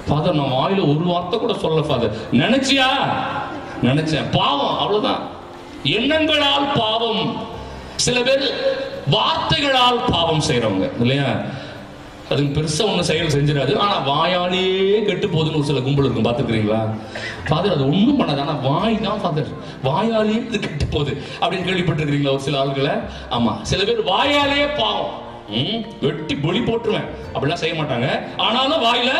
ஃபாதர் 0.07 0.33
நான் 0.33 0.51
வாயில 0.51 0.81
ஒரு 0.81 1.03
வார்த்தை 1.05 1.39
கூட 1.39 1.53
சொல்ல 1.53 1.81
ஃபாதர் 1.81 2.17
நினைச்சியா? 2.31 2.87
நினைச்சேன். 3.83 4.31
பாவம் 4.31 4.77
அவ்வளவுதான். 4.77 5.29
எண்ணங்களால் 5.83 6.67
பாவம். 6.75 7.47
சில 7.95 8.21
பேர் 8.21 8.53
வார்த்தைகளால் 9.09 10.05
பாவம் 10.11 10.41
செய்யறவங்க 10.47 11.01
இல்லையா? 11.01 11.41
அதுக்கு 12.29 12.61
பெருசா 12.61 12.85
ஒண்ணும் 12.85 13.03
செயல் 13.03 13.27
செஞ்சிடாது. 13.27 13.77
ஆனா 13.77 13.95
வாயாலேயே 14.07 15.03
கெட்டு 15.03 15.27
போகுதுன்னு 15.27 15.55
ஒரு 15.55 15.63
சில 15.63 15.79
கும்பல் 15.79 16.05
இருக்கும். 16.05 16.27
பாத்துக்கிறீங்களா 16.27 16.97
ஃபாதர் 17.47 17.71
அது 17.71 17.87
ஒண்ணும் 17.87 18.19
பண்ணாது. 18.19 18.39
ஆனா 18.39 18.51
வாய் 18.51 19.01
தான் 19.01 19.21
ஃபாதர் 19.21 19.47
வாயாலேயே 19.83 20.45
இது 20.45 20.59
கெட்டு 20.59 20.85
போகுது 20.85 21.21
அப்படின்னு 21.41 21.67
கேள்விப்பட்டிருக்கிறீங்களா 21.69 22.29
ஒரு 22.29 22.39
சில 22.39 22.63
ஆளுகளை? 22.63 23.01
ஆமா. 23.31 23.61
சில 23.61 23.83
பேர் 23.83 24.03
வாயாலேயே 24.03 24.77
பாவம். 24.77 25.27
ம், 25.49 25.85
வெட்டி 26.01 26.35
பொலி 26.35 26.59
போட்டுருவேன். 26.59 27.07
அப்படிலாம் 27.33 27.63
செய்ய 27.63 27.83
மாட்டாங்க. 27.83 28.07
ஆனாலும் 28.37 28.83
வாயில 28.83 29.11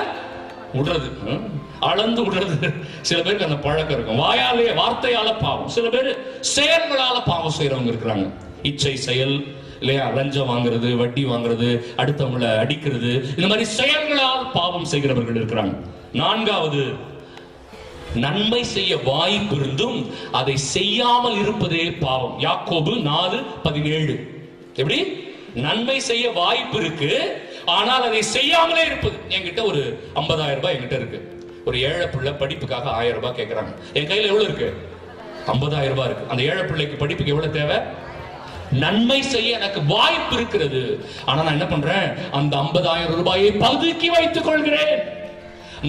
விடுறது. 0.74 1.24
ம், 1.26 1.62
அளந்து 1.80 2.26
விடுறது. 2.26 2.74
சில 3.02 3.22
பேருக்கு 3.22 3.46
அந்த 3.46 3.58
பழக்கம் 3.58 3.96
இருக்கும். 3.96 4.20
வாயாலே 4.20 4.74
வார்த்தையால 4.74 5.40
பாவம். 5.40 5.68
சில 5.68 5.90
பேர் 5.90 6.18
செயல்களால 6.56 7.26
பாவம் 7.26 7.54
செய்யறவங்க 7.62 7.94
இருக்கிறாங்க. 7.94 8.30
இச்சை 8.62 8.96
செயல் 8.96 9.46
இல்லையா? 9.80 10.06
லஞ்சம் 10.18 10.50
வாங்குறது 10.52 10.90
வட்டி 11.02 11.24
வாங்குறது 11.26 11.70
அடுத்தவங்களை 12.02 12.50
அடிக்கிறது 12.64 13.12
இந்த 13.36 13.48
மாதிரி 13.52 13.68
செயல்களால் 13.80 14.52
பாவம் 14.58 14.90
செய்கிறவர்கள் 14.94 15.40
இருக்கிறாங்க. 15.42 15.76
நான்காவது 16.14 16.84
நன்மை 18.26 18.62
செய்ய 18.76 18.94
வாய்ப்பு 19.12 19.56
இருந்தும் 19.56 19.98
அதை 20.40 20.58
செய்யாமல் 20.76 21.38
இருப்பதே 21.44 21.86
பாவம். 22.06 22.36
யாக்கோபு 22.40 22.94
நாலு 23.02 23.40
பதினேழு. 23.66 24.16
எப்படி? 24.82 25.00
நன்மை 25.66 25.98
செய்ய 26.08 26.26
வாய்ப்பு 26.40 26.78
இருக்கு 26.82 27.12
ஆனால் 27.78 28.06
அதை 28.08 28.22
செய்யாமலே 28.36 28.84
இருப்பது. 28.86 29.18
என்கிட்ட 29.36 29.62
ஒரு 29.72 29.82
50000 30.22 30.56
ரூபாய் 30.60 30.76
என்கிட்ட 30.76 30.98
இருக்கு. 31.02 31.20
ஒரு 31.66 31.78
ஏழை 31.82 32.06
பிள்ளை 32.14 32.32
படிப்புக்காக 32.42 32.90
ஆயிரம் 33.00 33.18
ரூபாய் 33.20 33.38
கேட்கறாங்க 33.40 33.72
என் 33.94 34.10
கையில 34.12 34.30
எவ்வளவு 34.32 34.48
இருக்கு? 34.50 34.70
50000 35.54 35.90
ரூபாய் 35.94 36.08
இருக்கு. 36.10 36.30
அந்த 36.30 36.42
ஏழை 36.50 36.64
பிள்ளைக்கு 36.70 37.02
படிப்புக்கு 37.04 37.34
எவ்வளவு 37.36 37.58
தேவை? 37.60 37.78
நன்மை 38.72 39.22
செய்ய 39.22 39.58
எனக்கு 39.58 39.86
வாய்ப்பு 39.86 40.36
இருக்கிறது. 40.36 40.82
ஆனா 41.26 41.40
நான் 41.42 41.58
என்ன 41.58 41.66
பண்றேன்? 41.66 42.08
அந்த 42.32 42.58
50000 42.58 43.16
ரூபாயை 43.20 43.52
பதுக்கி 43.66 44.10
வைத்துக் 44.16 44.48
கொள்கிறேன். 44.50 44.96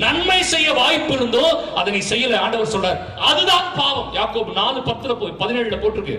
நன்மை 0.04 0.42
செய்ய 0.42 0.72
வாய்ப்பு 0.72 1.12
இருந்தோ 1.14 1.46
அதை 1.74 1.92
நீ 1.92 2.00
செய்யல. 2.08 2.36
ஆண்டவர் 2.44 2.74
சொல்றார் 2.74 3.00
அதுதான் 3.18 3.66
பாவம். 3.76 4.10
யாக்கோபு 4.14 4.52
நாலு 4.52 4.80
பத்துல 4.80 5.14
போய் 5.14 5.38
பதினேழுல 5.40 5.78
போட்டிருக்கு. 5.84 6.18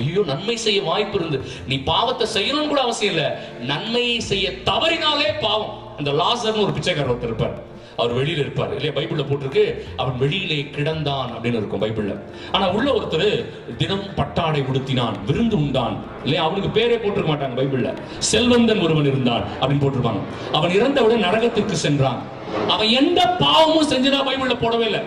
ஐயோ 0.00 0.22
நன்மை 0.26 0.56
செய்ய 0.56 0.82
வாய்ப்பு 0.82 1.18
இருந்து. 1.20 1.38
நீ 1.66 1.76
பாவத்தை 1.92 2.26
செய்யணும்னு 2.36 2.68
கூட 2.68 2.82
அவசியம் 2.82 3.14
இல்ல. 3.14 3.24
நன்மையை 3.70 4.20
செய்ய 4.20 4.50
தவறினாலே 4.50 5.30
பாவம். 5.40 5.96
அந்த 5.98 6.10
லாசர்னு 6.10 6.64
ஒரு 6.66 6.72
பிச்சைக்காரர் 6.72 7.12
ஒருத்தர் 7.14 7.32
இருப்பார். 7.32 7.56
அவர் 7.98 8.16
வெளியில 8.16 8.38
இருப்பார். 8.38 8.74
இல்லையா? 8.74 8.92
பைபிள்ல 8.92 9.24
போட்டிருக்கு 9.24 9.84
அவன் 9.96 10.18
வெளியிலே 10.18 10.68
கிடந்தான் 10.76 11.28
அப்படின்னு 11.34 11.58
இருக்கும் 11.60 11.82
பைபிள்ல. 11.82 12.20
ஆனா 12.52 12.70
உள்ள 12.70 12.92
ஒருத்தர் 12.92 13.44
தினம் 13.76 14.14
பட்டாடை 14.16 14.60
உடுத்தினான் 14.60 15.24
விருந்து 15.26 15.56
உண்டான். 15.56 15.96
இல்லையா? 16.22 16.44
அவனுக்கு 16.44 16.80
பேரே 16.80 17.06
போட்டிருக்க 17.06 17.20
மாட்டாங்க 17.20 17.56
பைபிள்ல. 17.56 17.96
செல்வந்தன் 18.18 18.78
ஒருவன் 18.78 19.06
இருந்தான் 19.06 19.42
அப்படின்னு 19.60 19.82
போட்டிருப்பாங்க. 19.84 20.20
அவன் 20.52 20.70
இறந்தவுடன் 20.70 21.24
நரகத்திற்கு 21.24 21.72
சென்றான். 21.72 22.22
அவன் 22.68 22.88
எந்த 22.88 23.26
பாவமும் 23.26 23.90
செஞ்சதா 23.90 24.26
பைபிள்ல 24.26 24.56
போடவே 24.60 24.80
இல்லை. 24.80 25.00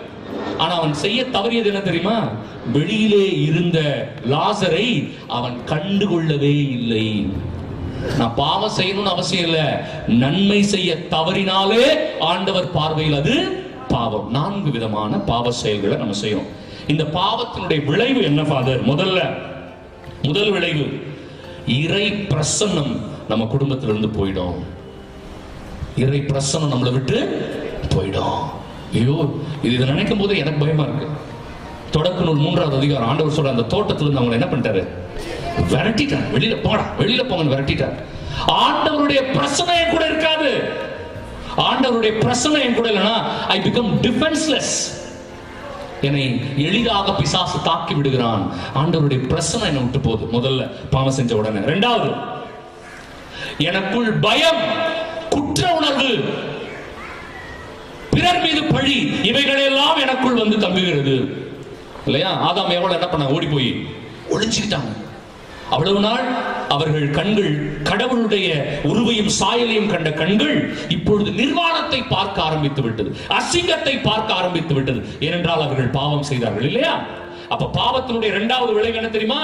ஆனா 0.58 0.76
அவன் 0.76 0.94
செய்ய 0.94 1.24
தவறியது 1.24 1.66
என்ன 1.66 1.80
தெரியுமா? 1.80 2.30
வெளியிலே 2.74 3.40
இருந்த 3.42 4.10
லாசரை 4.30 5.12
அவன் 5.28 5.58
கண்டுகொள்ளவே 5.66 6.70
இல்லை. 6.70 7.28
நான் 8.18 8.36
பாவம் 8.36 8.76
செய்யணும்னு 8.78 9.14
அவசியம் 9.16 9.46
இல்ல. 9.46 9.60
நன்மை 10.08 10.60
செய்ய 10.64 10.96
தவறினாலே 11.10 11.86
ஆண்டவர் 12.20 12.72
பார்வையில் 12.72 13.20
அது 13.20 13.36
பாவம். 13.88 14.28
நான்கு 14.32 14.72
விதமான 14.72 15.18
பாவ 15.32 15.52
செயல்களை 15.52 15.98
நம்ம 15.98 16.18
செய்யறோம். 16.22 16.50
இந்த 16.88 17.04
பாவத்தினுடைய 17.04 17.80
விளைவு 17.86 18.22
என்ன 18.24 18.44
ஃபாதர் 18.44 18.88
முதல்ல 18.92 19.20
முதல் 20.28 20.52
விளைவு 20.52 20.86
இறை 21.82 22.06
பிரசன்னம் 22.32 22.94
நம்ம 23.30 23.46
குடும்பத்திலிருந்து 23.46 24.10
போயிடும். 24.18 24.58
இறை 26.04 26.20
பிரசனம் 26.20 26.72
நம்மளை 26.74 26.92
விட்டு 26.92 27.18
போயிடும். 27.96 28.40
ஐயோ 28.94 29.18
இது 29.64 29.74
இதை 29.76 29.86
நினைக்கும் 29.88 30.22
போது 30.22 30.34
எனக்கு 30.38 30.60
பயமா 30.64 30.84
இருக்கு. 30.84 31.08
தொடக்க 31.92 32.24
நூல் 32.24 32.44
மூன்றாவது 32.46 32.76
அதிகாரம் 32.78 33.10
ஆண்டவர் 33.10 33.36
சொல்ற 33.38 33.56
அந்த 33.56 33.66
தோட்டத்திலிருந்து 33.76 34.22
அவங்க 34.22 34.38
என்ன 34.40 34.50
பண்ணிட்டாரு? 34.52 34.84
விரட்டிட்டார். 35.72 36.28
வெளியில 36.36 36.62
போடா 36.62 36.86
வெளியில 37.00 37.24
போங்கன்னு 37.30 37.54
விரட்டிட்டார். 37.56 37.96
ஆண்டவருடைய 38.48 39.22
பிரசனை 39.36 39.74
என் 39.82 39.92
கூட 39.92 40.06
இருக்காது. 40.06 40.50
ஆண்டவருடைய 41.58 42.12
பிரசனை 42.24 42.62
என் 42.62 42.74
கூட 42.74 42.90
இல்லைன்னா 42.90 43.16
ஐ 43.48 43.60
பிகம் 43.60 43.92
டிஃபென்ஸ்லெஸ் 44.02 44.74
என்னை 46.02 46.42
எளிதாக 46.58 47.14
பிசாசு 47.14 47.58
தாக்கி 47.64 47.94
விடுகிறான். 47.94 48.54
ஆண்டவருடைய 48.76 49.22
பிரசனை 49.34 49.66
என்னை 49.72 49.82
விட்டு 49.82 50.00
போகுது. 50.00 50.26
முதல்ல 50.38 50.72
பாவம் 50.90 51.12
செஞ்ச 51.12 51.36
உடனே. 51.36 51.60
ரெண்டாவது 51.60 52.12
எனக்குள் 53.58 54.10
பயம் 54.12 54.62
குற்ற 55.30 55.74
உணர்வு 55.74 56.12
பிறர் 58.14 58.42
மீது 58.42 58.64
பழி 58.64 58.96
இவைகளெல்லாம் 59.24 59.98
எனக்குள் 59.98 60.42
வந்து 60.42 60.58
தம்புகிறது 60.58 61.16
இல்லையா? 62.06 62.32
ஆதாம் 62.48 62.76
எவ்வளவு 62.78 62.92
என்ன 62.92 63.08
பண்ண 63.08 63.28
ஓடி 63.28 63.46
போய் 63.46 63.70
ஒளிஞ்சுக்கிட்டாங்க. 64.34 64.92
அவ்வளவு 65.72 66.00
நாள் 66.00 66.26
அவர்கள் 66.70 67.10
கண்கள் 67.10 67.52
கடவுளுடைய 67.84 68.48
உருவையும் 68.84 69.32
சாயலையும் 69.40 69.90
கண்ட 69.90 70.10
கண்கள் 70.12 70.56
இப்பொழுது 70.90 71.32
நிர்வாணத்தை 71.32 72.00
பார்க்க 72.10 72.42
ஆரம்பித்து 72.42 72.82
விட்டது. 72.82 73.10
அசிங்கத்தை 73.40 73.94
பார்க்க 74.04 74.34
ஆரம்பித்து 74.34 74.74
விட்டது. 74.74 75.02
ஏனென்றால் 75.20 75.62
அவர்கள் 75.62 75.96
பாவம் 75.98 76.24
செய்தார்கள் 76.24 76.64
இல்லையா? 76.64 76.94
அப்ப 77.50 77.70
பாவத்தினுடைய 77.80 78.32
இரண்டாவது 78.34 78.74
விளைவு 78.74 78.96
என்ன 78.96 79.10
தெரியுமா? 79.10 79.42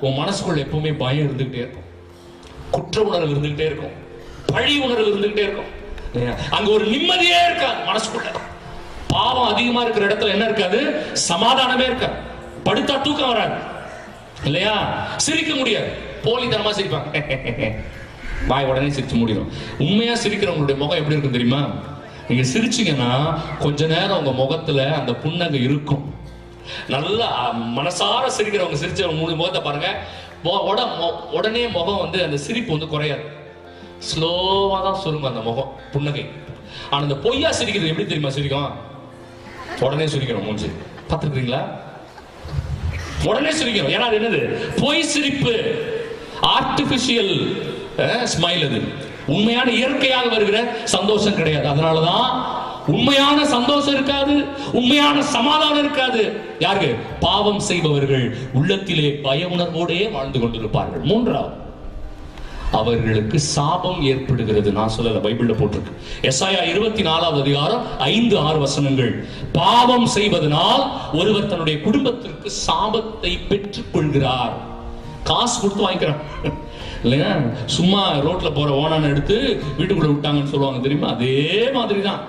உன் 0.00 0.18
மனசுக்குள்ள 0.18 0.60
எப்பவுமே 0.66 0.92
பயம் 0.98 1.26
இருந்துகிட்டே 1.28 1.60
இருக்கும். 1.64 1.88
குற்ற 2.70 3.02
உணர்வு 3.02 3.34
இருந்துகிட்டே 3.34 3.66
இருக்கும். 3.70 3.96
பழி 4.46 4.78
உணர்வு 4.78 5.10
இருந்துகிட்டே 5.10 5.44
இருக்கும். 5.48 5.70
அங்க 6.50 6.70
ஒரு 6.70 6.84
நிம்மதியே 6.84 7.38
இருக்காது 7.48 7.80
மனசுக்குள்ள. 7.90 8.30
பாவம் 9.08 9.52
அதிகமா 9.52 9.80
இருக்கிற 9.82 10.06
இடத்துல 10.06 10.34
என்ன 10.36 10.44
இருக்காது? 10.44 10.80
சமாதானமே 11.28 11.86
இருக்காது. 11.90 12.16
படுத்தா 12.64 13.00
தூக்கம் 13.00 13.28
வராது. 13.28 13.58
இல்லையா? 14.48 14.74
சிரிக்க 15.26 15.52
முடியாது. 15.54 15.90
போலித்தனமா 16.24 16.70
சிரிப்பாங்க. 16.78 17.08
வாய் 18.50 18.68
உடனே 18.70 18.88
சிரிச்சு 18.96 19.16
முடியும் 19.22 19.48
உண்மையா 19.86 20.14
சிரிக்கிறவங்களுடைய 20.22 20.76
முகம் 20.82 21.00
எப்படி 21.00 21.16
இருக்கும் 21.16 21.36
தெரியுமா? 21.38 21.60
நீங்க 22.28 22.44
சிரிச்சீங்கன்னா 22.52 23.10
கொஞ்ச 23.64 23.86
நேரம் 23.92 24.18
உங்க 24.20 24.32
முகத்துல 24.42 24.80
அந்த 24.98 25.12
புண்ணங்க 25.24 25.58
இருக்கும். 25.68 26.04
நல்லா 26.94 27.28
மனசார 27.78 28.24
சிரிக்கிறவங்க 28.38 28.78
சிரிச்ச 28.82 29.16
மூணு 29.20 29.34
முகத்தை 29.40 29.60
பாருங்க. 29.62 29.88
உடனே 31.38 31.62
முகம் 31.76 32.02
வந்து 32.04 32.18
அந்த 32.26 32.36
சிரிப்பு 32.46 32.70
வந்து 32.74 32.88
குறையாது. 32.92 33.24
ஸ்லோவா 34.08 34.78
தான் 34.86 35.00
சுருங்கும் 35.04 35.30
அந்த 35.32 35.42
முகம் 35.48 35.72
புன்னகை. 35.92 36.24
ஆனா 36.90 37.02
இந்த 37.06 37.16
பொய்யா 37.24 37.50
சிரிக்கிறது 37.58 37.90
எப்படி 37.92 38.06
தெரியுமா 38.12 38.32
சிரிக்கும்? 38.36 38.70
உடனே 39.86 40.06
சிரிக்கிறோம் 40.14 40.46
மூஞ்சி. 40.48 40.68
பார்த்துருக்கீங்களா 41.10 41.62
உடனே 43.24 43.48
சிரிக்கிறோம். 43.48 43.90
ஏன்னா 43.90 44.06
அது 44.08 44.18
என்னது? 44.18 44.72
பொய் 44.80 45.02
சிரிப்பு. 45.02 45.74
ஆர்டிபிஷியல் 46.42 47.62
ஸ்மைல் 47.98 48.66
அது. 48.68 49.08
உண்மையான 49.26 49.70
இயற்கையாக 49.70 50.28
வருகிற 50.28 50.76
சந்தோஷம் 50.84 51.34
கிடையாது. 51.34 51.68
அதனாலதான் 51.68 52.42
உண்மையான 52.86 53.46
சந்தோஷம் 53.46 53.94
இருக்காது 53.94 54.44
உண்மையான 54.72 55.22
சமாதானம் 55.22 55.78
இருக்காது. 55.78 56.40
யாருக்கு? 56.58 56.96
பாவம் 57.20 57.60
செய்பவர்கள் 57.60 58.36
உள்ளத்திலே 58.52 59.10
பய 59.10 59.46
உணர்வோடே 59.46 60.10
வாழ்ந்து 60.10 60.38
கொண்டிருப்பார்கள். 60.38 61.02
மூன்றாவது 61.02 61.68
அவர்களுக்கு 62.78 63.38
சாபம் 63.40 64.02
ஏற்படுகிறது. 64.02 64.72
நான் 64.72 64.92
சொல்லல 64.96 65.20
பைபிள்ல 65.24 65.54
போட்டிருக்கு. 65.60 65.92
எஸ்ஐயா 66.22 66.62
இருபத்தி 66.72 67.02
நாலாவது 67.02 67.40
அதிகாரம் 67.40 67.84
ஐந்து 67.98 68.38
ஆறு 68.38 68.58
வசனங்கள். 68.58 69.12
பாவம் 69.52 70.06
செய்வதனால் 70.06 70.84
ஒருவர் 71.12 71.46
தன்னுடைய 71.46 71.80
குடும்பத்திற்கு 71.80 72.50
சாபத்தை 72.66 73.32
பெற்றுக் 73.48 73.92
கொள்கிறார் 73.92 74.54
காசு 75.24 75.56
கொடுத்து 75.60 75.86
வாங்கிக்கிறான். 75.86 76.22
இல்லையா? 77.02 77.32
சும்மா 77.66 78.02
ரோட்ல 78.26 78.54
போற 78.54 78.70
ஓனான 78.82 79.08
எடுத்து 79.10 79.62
வீட்டுக்குள்ள 79.78 80.10
விட்டாங்கன்னு 80.12 80.52
சொல்லுவாங்க 80.54 80.80
தெரியுமா? 80.80 81.08
அதே 81.08 81.70
மாதிரி 81.72 82.00
தான் 82.00 82.20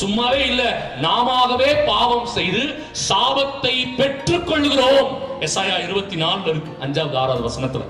சும்மாவே 0.00 0.40
இல்ல. 0.46 0.62
நாமாகவே 1.02 1.68
பாவம் 1.86 2.26
செய்து 2.26 2.62
சாபத்தை 3.08 3.76
பெற்றுக் 3.96 4.46
கொள்கிறோம் 4.46 5.12
எஸ்ஐயா 5.40 5.76
இருபத்தி 5.84 6.16
நாலுல 6.24 6.52
இருக்கு. 6.54 6.72
அஞ்சாவது 6.86 7.16
ஆறாவது 7.22 7.46
வசனத்துல. 7.48 7.84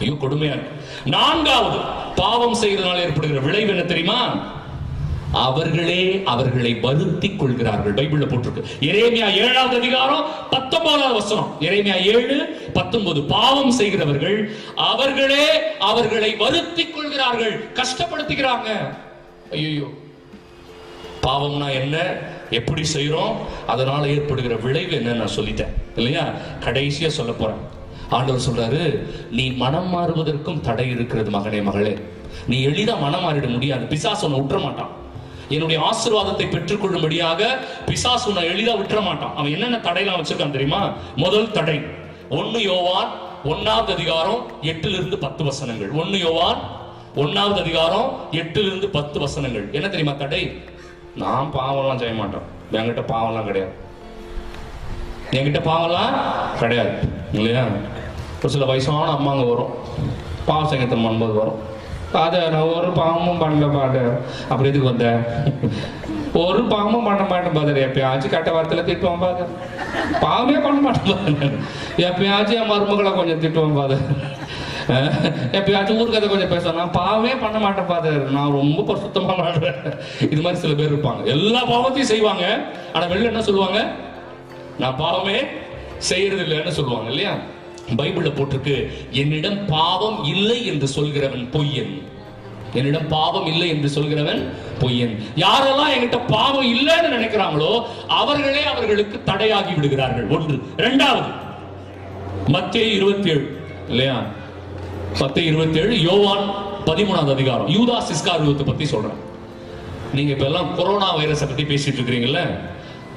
ஐயோ 0.00 0.12
கொடுமையா 0.12 0.54
இருக்கு. 0.56 0.70
நான்காவது 1.04 1.78
பாவம் 2.16 2.54
செய்வதனால் 2.54 2.98
ஏற்படுகிற 2.98 3.40
விளைவு 3.40 3.68
என்ன 3.68 3.82
தெரியுமா? 3.82 4.52
அவர்களே 5.32 6.22
அவர்களை 6.24 6.74
வருத்திக் 6.74 7.38
கொள்கிறார்கள். 7.38 7.94
பைபிள்ல 7.94 8.22
போட்டிருக்கு. 8.22 8.64
எரேமியா 8.80 9.32
ஏழாவது 9.32 9.76
அதிகாரம் 9.76 10.26
பத்தொன்பதாவது 10.50 11.14
வசனம். 11.14 11.56
எரேமியா 11.60 12.02
ஏழு 12.02 12.68
பத்தொன்பது. 12.72 13.22
பாவம் 13.22 13.70
செய்கிறவர்கள் 13.70 14.56
அவர்களே 14.76 15.76
அவர்களை 15.78 16.34
வருத்திக் 16.34 16.94
கொள்கிறார்கள். 16.94 17.68
கஷ்டப்படுத்துகிறாங்க. 17.74 18.96
ஐயோ 19.52 19.88
பாவம்னா 21.22 21.72
என்ன? 21.72 21.96
எப்படி 22.50 22.82
செய்யறோம் 22.92 23.34
அதனால 23.66 24.06
ஏற்படுகிற 24.06 24.56
விளைவு 24.56 24.92
என்ன 24.92 25.12
நான் 25.12 25.34
சொல்லிட்டேன். 25.36 25.72
இல்லையா? 25.96 26.32
கடைசியா 26.60 27.06
சொல்ல 27.06 27.32
போறேன். 27.32 27.82
ஆண்டவர் 28.10 28.42
சொல்றாரு 28.50 29.08
நீ 29.30 29.50
மனம் 29.50 29.94
மாறுவதற்கும் 29.94 30.60
தடை 30.60 30.90
இருக்கிறது 30.90 31.30
மகனே 31.30 31.62
மகளே. 31.62 31.98
நீ 32.46 32.66
எளிதா 32.66 33.00
மனம் 33.00 33.24
மாறிட 33.24 33.48
முடியாது. 33.48 33.84
பிசாஸ் 33.84 34.22
உன்னை 34.22 34.40
விட்டுற 34.40 34.62
மாட்டான். 34.62 34.88
என்னுடைய 35.48 35.82
ஆசீர்வாதத்தை 35.82 36.46
பெற்றுக்கொள்ளும்படியாக 36.46 37.58
பிசாஸ் 37.86 38.26
உன்னை 38.26 38.44
எளிதா 38.44 38.72
விட்டுற 38.72 39.02
மாட்டான். 39.02 39.36
அவன் 39.36 39.52
என்னென்ன 39.52 39.78
தடைலாம் 39.78 40.22
வச்சிருக்கான் 40.22 40.50
தெரியுமா? 40.50 40.92
முதல் 41.16 41.50
தடை. 41.50 41.80
ஒன்னு 42.30 42.62
யோவான் 42.62 43.10
ஒன்னாவது 43.44 43.92
அதிகாரம் 43.92 44.46
எட்டுல 44.62 44.92
இருந்து 44.92 45.18
பத்து 45.18 45.44
வசனங்கள். 45.44 45.90
ஒன்னு 45.90 46.18
யோவான் 46.18 46.58
ஒன்னாவது 47.16 47.58
அதிகாரம் 47.60 48.20
எட்டுல 48.30 48.66
இருந்து 48.66 48.88
பத்து 48.88 49.20
வசனங்கள். 49.20 49.68
என்ன 49.72 49.88
தெரியுமா 49.88 50.16
தடை? 50.16 50.62
நான் 51.16 51.50
பாவம்லாம் 51.58 51.98
செய்ய 51.98 52.14
மாட்டோம். 52.14 52.42
என்கிட்ட 52.72 53.04
பாவம்லாம் 53.12 53.44
கிடையாது. 53.44 53.72
என்கிட்ட 55.38 55.60
பாவம்லாம் 55.70 56.14
கிடையாது 56.60 56.92
இல்லையா? 57.38 57.62
ஒரு 58.40 58.52
சில 58.54 58.66
வயசான 58.70 59.12
அம்மாங்க 59.18 59.44
வரும். 59.52 59.72
பாவம் 60.48 60.68
சங்கத்தம் 60.70 61.04
பண்ணும்போது 61.04 61.34
வரும். 61.42 61.60
அதை 62.24 62.40
நான் 62.54 62.72
ஒரு 62.78 62.90
பாவமும் 62.98 63.40
பண்ண 63.42 63.68
மாட்டேன். 63.76 64.12
அப்படி 64.50 64.68
எதுக்கு 64.70 64.90
வந்தேன் 64.90 65.20
ஒரு 66.42 66.60
பாவமும் 66.72 67.06
பண்ண 67.08 67.22
மாட்டேன் 67.30 67.56
பாதர் 67.56 67.80
எப்பயாச்சும் 67.86 68.32
கட்ட 68.34 68.50
வார்த்தையில 68.54 68.84
திட்டுவான் 68.88 69.24
பாதர் 69.24 69.50
பாவமே 70.24 70.56
பண்ண 70.66 70.78
மாட்டேன் 70.86 71.56
எப்பயாச்சும் 72.08 72.58
என் 72.60 72.70
மருமகளை 72.72 73.12
கொஞ்சம் 73.18 73.42
திட்டுவான் 73.44 73.78
பாதர் 73.80 74.04
எப்பயாச்சும் 75.58 75.98
ஊர் 76.00 76.14
கதை 76.14 76.26
கொஞ்சம் 76.28 76.52
பேசுவேன். 76.54 76.80
நான் 76.80 76.96
பாவமே 77.00 77.34
பண்ண 77.42 77.58
மாட்டேன் 77.66 77.90
பாதர் 77.92 78.24
நான் 78.36 78.56
ரொம்ப 78.60 78.80
பரிசுத்தமா 78.88 79.34
மாட்டேன் 79.42 79.78
இது 80.32 80.40
மாதிரி 80.44 80.62
சில 80.64 80.74
பேர் 80.80 80.92
இருப்பாங்க. 80.94 81.22
எல்லா 81.36 81.60
பாவத்தையும் 81.72 82.12
செய்வாங்க. 82.14 82.44
ஆனால் 82.94 83.10
வெளில 83.12 83.30
என்ன 83.32 83.44
சொல்லுவாங்க? 83.50 83.80
நான் 84.78 84.96
பாவமே 84.96 85.40
செய்யறது 85.98 86.44
இல்லைன்னு 86.44 86.68
சொல்லுவாங்க 86.68 87.08
இல்லையா? 87.08 87.36
பைபிள்ல 87.96 88.30
போட்டிருக்கு 88.30 88.92
என்னிடம் 89.10 89.66
பாவம் 89.66 90.24
இல்லை 90.24 90.66
என்று 90.66 90.88
சொல்கிறவன் 90.96 91.48
பொய்யன். 91.50 92.02
என்னிடம் 92.72 93.08
பாவம் 93.08 93.46
இல்லை 93.46 93.68
என்று 93.68 94.02
சொல்கிறவன் 94.02 94.52
பொய்யன். 94.80 95.22
யாரெல்லாம் 95.36 95.92
என்கிட்ட 95.98 96.20
பாவம் 96.28 96.76
இல்லைன்னு 96.76 97.06
நினைக்கிறாங்களோ 97.06 97.82
அவர்களே 98.08 98.64
அவர்களுக்கு 98.64 99.22
தடையாகி 99.24 99.74
விடுகிறார்கள். 99.74 100.26
ஒன்று. 100.26 100.62
இரண்டாவது 100.76 101.28
மத்திய 102.46 102.84
இருபத்தி 102.84 103.28
ஏழு 103.28 103.66
இல்லையா? 103.88 104.22
மத்திய 105.18 105.46
இருபத்தி 105.46 105.78
ஏழு 105.78 106.00
யோவான் 106.02 106.54
பதிமூணாவது 106.86 107.30
அதிகாரம். 107.30 107.68
யூதா 107.68 108.02
இஸ்காரியோத்தை 108.12 108.66
பத்தி 108.66 108.86
சொல்றேன். 108.86 109.32
நீங்க 110.14 110.32
இப்ப 110.32 110.44
எல்லாம் 110.44 110.74
கொரோனா 110.74 111.16
வைரஸை 111.16 111.40
பத்தி 111.40 111.62
பேசிட்டு 111.62 112.00
இருக்கிறீங்கல்ல? 112.00 112.58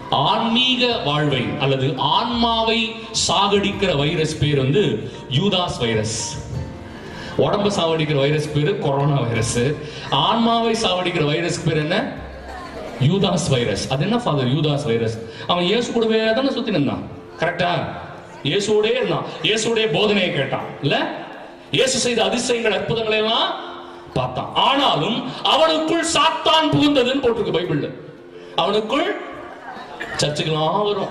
ஆன்மீக 0.09 0.97
வாழ்வை 0.97 1.45
அல்லது 1.59 1.95
ஆன்மாவை 1.97 2.95
சாகடிக்கிற 3.27 3.97
வைரஸ் 3.97 4.39
பேர் 4.39 4.57
வந்து 4.57 5.11
யூதாஸ் 5.31 5.79
வைரஸ். 5.79 6.45
உடம்ப 7.37 7.71
சாவடிக்கிற 7.77 8.15
வைரஸ் 8.15 8.53
பேரு 8.53 8.79
கொரோனா 8.79 9.19
வைரஸ். 9.21 9.59
ஆன்மாவை 10.09 10.75
சாவடிக்கிற 10.83 11.25
வைரஸ் 11.25 11.63
பேர் 11.63 11.77
என்ன? 11.77 12.13
யூதாஸ் 13.01 13.49
வைரஸ். 13.49 13.89
அது 13.89 14.03
என்ன 14.03 14.17
ஃபாதர் 14.17 14.47
யூதாஸ் 14.47 14.85
வைரஸ். 14.85 15.17
அவன் 15.47 15.63
இயேசு 15.63 15.91
கூடவே 15.91 16.33
தானே 16.33 16.49
சுத்தி 16.49 16.71
நின்றான் 16.71 17.03
கரெக்டா 17.39 17.71
இயேசுவோடே 18.43 18.91
இருந்தான். 18.95 19.25
இயேசுடைய 19.41 19.85
போதனையை 19.93 20.33
கேட்டான். 20.33 20.65
இல்ல? 20.81 21.25
இயேசு 21.71 21.99
செய்த 21.99 22.23
அதிசயங்கள் 22.23 22.71
அற்புதங்களை 22.71 23.17
எல்லாம் 23.17 23.53
பார்த்தான். 24.13 24.51
ஆனாலும் 24.55 25.23
அவனுக்குள் 25.43 26.05
சாத்தான் 26.13 26.71
புகுந்ததுன்னு 26.71 27.23
போட்டிருக்கு 27.23 27.57
பைபிள்ல. 27.57 27.89
அவனுக்குள் 28.55 29.26
சர்ச்சுக்கெல்லாம் 30.17 30.83
வரும். 30.83 31.07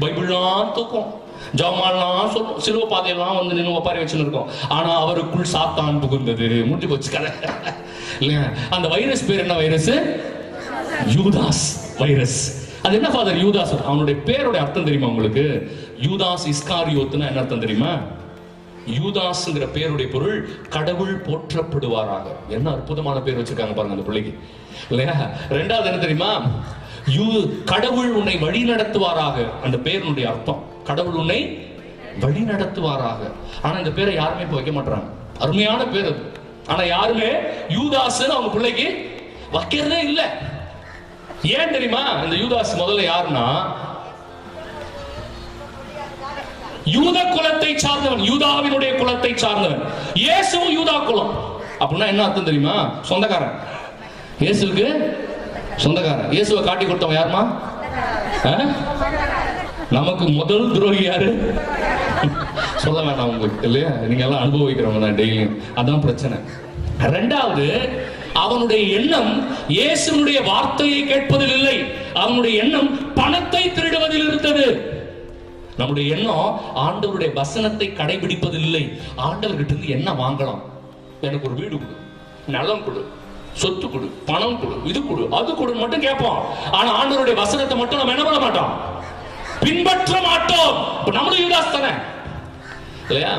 பைபிள்லாம் 0.00 0.72
தூக்கும். 0.72 1.20
ஜவமாலாம் 1.56 2.28
சொல்லும் 2.28 2.58
சிலுவ 2.58 2.86
பாதையெல்லாம் 2.86 3.36
வந்து 3.36 3.54
நின்று 3.54 3.72
ஒப்பாரி 3.72 3.98
வச்சுன்னு 3.98 4.20
இருக்கோம். 4.20 4.48
ஆனா 4.68 5.06
அவருக்குள் 5.06 5.46
சாத்தான் 5.52 6.00
புகுந்தது. 6.00 6.56
முடிஞ்சு 6.56 6.88
போச்சு 6.88 7.10
கதை. 7.10 7.30
இல்லையா? 8.20 8.42
அந்த 8.70 8.88
வைரஸ் 8.88 9.26
பேர் 9.26 9.38
என்ன 9.38 9.52
வைரஸ்? 9.52 9.90
யூதாஸ் 11.14 11.98
வைரஸ். 11.98 12.70
அது 12.82 12.94
என்ன 12.94 13.10
ஃபாதர் 13.10 13.36
யூதாஸ். 13.36 13.82
அவனுடைய 13.82 14.20
பேருடைய 14.20 14.60
அர்த்தம் 14.60 14.84
தெரியுமா 14.84 15.08
உங்களுக்கு? 15.08 15.76
யூதாஸ் 16.00 16.52
இஸ்காரியோத்துனா 16.52 17.26
என்ன 17.26 17.38
அர்த்தம் 17.38 17.60
தெரியுமா? 17.60 17.94
யூதாஸ்ங்கிற 18.86 19.66
பேருடைய 19.72 20.10
பொருள் 20.12 20.48
கடவுள் 20.68 21.22
போற்றப்படுவாராக. 21.22 22.22
என்ன 22.48 22.70
அற்புதமான 22.70 23.20
பேர் 23.20 23.42
வச்சிருக்காங்க 23.42 23.74
பாருங்க 23.74 23.80
அந்த 23.80 24.02
பிள்ளைக்கு. 24.02 24.38
இல்லையா? 24.88 25.30
ரெண்டாவது 25.50 25.84
என்ன 25.84 25.98
தெரியுமா? 25.98 26.44
யூ 27.06 27.26
கடவுள் 27.64 28.10
உன்னை 28.12 28.36
வழி 28.36 28.70
நடத்துவாராக 28.70 29.46
அந்த 29.64 29.76
பேருனுடைய 29.76 30.24
அர்த்தம். 30.24 30.62
கடவுள் 30.84 31.14
உன்னை 31.14 31.68
வழி 32.20 32.40
நடத்துவாராக 32.40 33.20
ஆனா 33.62 33.78
இந்த 33.78 33.90
பேரை 33.90 34.14
யாருமே 34.14 34.42
இப்ப 34.42 34.54
வைக்க 34.54 34.72
மாட்டாங்க 34.80 35.08
அருமையான 35.38 35.84
பேர் 35.84 36.08
அது. 36.12 36.22
ஆனா 36.66 36.82
யாருமே 36.82 37.30
யூதாஸ் 37.68 38.20
அவங்க 38.30 38.48
பிள்ளைக்கு 38.48 38.86
வைக்கிறதே 39.52 39.98
இல்லை. 40.08 40.24
ஏன் 41.42 41.70
தெரியுமா? 41.70 42.02
இந்த 42.24 42.36
யூதாஸ் 42.36 42.80
முதல்ல 42.82 43.02
யாருன்னா 43.12 43.46
யூத 46.84 47.18
குலத்தை 47.24 47.74
சார்ந்தவன். 47.76 48.22
யூதாவினுடைய 48.30 48.92
குலத்தை 49.00 49.34
சார்ந்தவன். 49.34 49.82
இயேசுவும் 50.14 50.72
யூதா 50.78 51.04
குலம். 51.04 51.32
அப்படின்னா 51.80 52.06
என்ன 52.06 52.24
அர்த்தம் 52.24 52.44
தெரியுமா? 52.44 52.92
சொந்தக்காரன். 53.02 53.60
இயேசுக்கு 54.40 54.86
சொந்தக்காரன் 55.76 56.32
இயேசுவை 56.32 56.64
காட்டி 56.64 56.84
கொடுத்தவன் 56.84 57.18
யாருமா? 57.18 57.42
நமக்கு 59.90 60.28
முதல் 60.28 60.72
துரோகி 60.72 61.02
யாரு? 61.04 61.54
சொல்ல 62.76 63.02
வேண்டாம் 63.02 63.28
உங்களுக்கு 63.28 63.64
இல்லையா? 63.66 63.88
நீங்க 63.88 64.24
எல்லாம் 64.24 64.42
அனுபவிக்கிறவங்க 64.44 65.00
தான் 65.00 65.18
டெய்லியும். 65.20 65.56
அதான் 65.76 66.00
பிரச்சனை. 66.00 66.38
ரெண்டாவது 67.00 67.88
அவனுடைய 68.32 68.98
எண்ணம் 68.98 69.32
இயேசுனுடைய 69.68 70.44
வார்த்தையை 70.44 71.06
கேட்பதில் 71.06 71.54
இல்லை. 71.58 71.76
அவனுடைய 72.14 72.62
எண்ணம் 72.62 73.14
பணத்தை 73.14 73.62
திருடுவதில் 73.68 74.26
இருந்தது. 74.28 74.66
நம்முடைய 75.76 76.16
எண்ணம் 76.16 76.60
ஆண்டவருடைய 76.74 77.32
வசனத்தை 77.32 77.88
கடைபிடிப்பதில் 77.88 78.64
இல்லை. 78.68 78.92
ஆண்டவர்கிட்ட 79.16 79.74
இருந்து 79.74 79.88
என்ன 79.88 80.12
வாங்கலாம். 80.12 80.62
எனக்கு 81.20 81.48
ஒரு 81.48 81.56
வீடு 81.60 81.76
கொடு. 81.76 81.96
நிலம் 82.46 82.84
கொடு. 82.84 83.06
சொத்து 83.54 83.90
கொடு 83.90 84.06
பணம் 84.26 84.60
கொடு 84.60 84.76
இது 84.90 85.06
கொடு 85.06 85.34
அது 85.38 85.54
கொடு 85.54 85.72
மட்டும் 85.74 86.00
கேட்போம். 86.00 86.38
ஆனா 86.70 86.90
ஆண்டவருடைய 87.00 87.34
வசனத்தை 87.34 87.78
மட்டும் 87.78 87.98
நம்ம 87.98 88.12
என்ன 88.12 88.24
பண்ண 88.24 88.38
மாட்டோம்? 88.38 88.72
பின்பற்ற 89.60 90.20
மாட்டோம். 90.20 90.72
நம்மளும் 91.12 91.42
யூதாஸ் 91.42 91.74
தானே? 91.74 91.92
இல்லையா? 93.08 93.38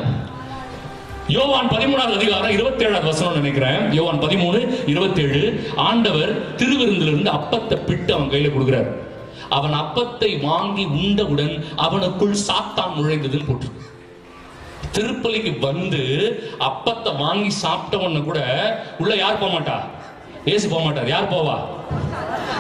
யோவான் 1.28 1.70
பதிமூணாவது 1.70 2.16
அதிகாரம் 2.16 2.50
இருபத்தி 2.50 2.86
ஏழாவது 2.86 3.06
வசனம் 3.06 3.34
நினைக்கிறேன். 3.34 3.94
யோவான் 3.94 4.20
பதிமூணு 4.20 4.60
இருபத்தேழு. 4.86 5.74
ஆண்டவர் 5.76 6.56
திருவிருந்திலிருந்து 6.56 7.32
அப்பத்தை 7.38 7.86
பிட்டு 7.86 8.14
அவன் 8.14 8.30
கையில 8.30 8.52
கொடுக்கிறார். 8.54 8.90
அவன் 9.50 9.74
அப்பத்தை 9.74 10.42
வாங்கி 10.42 10.86
உண்டவுடன் 10.86 11.66
அவனுக்குள் 11.78 12.36
சாத்தான் 12.48 12.96
நுழைந்ததுன்னு 12.98 13.48
போட்டு 13.48 13.92
திருப்பலிக்கு 14.92 15.60
வந்து 15.60 16.02
அப்பத்தை 16.60 17.18
வாங்கி 17.18 17.52
சாப்பிட்டவன 17.64 18.24
கூட 18.24 18.40
உள்ள 19.00 19.16
யார் 19.16 19.40
போக 19.40 19.60
மாட்டா? 19.60 19.78
ஏசு 20.46 20.70
போக 20.70 20.84
மாட்டார். 20.84 21.08
யார் 21.08 21.32
போவா? 21.34 21.58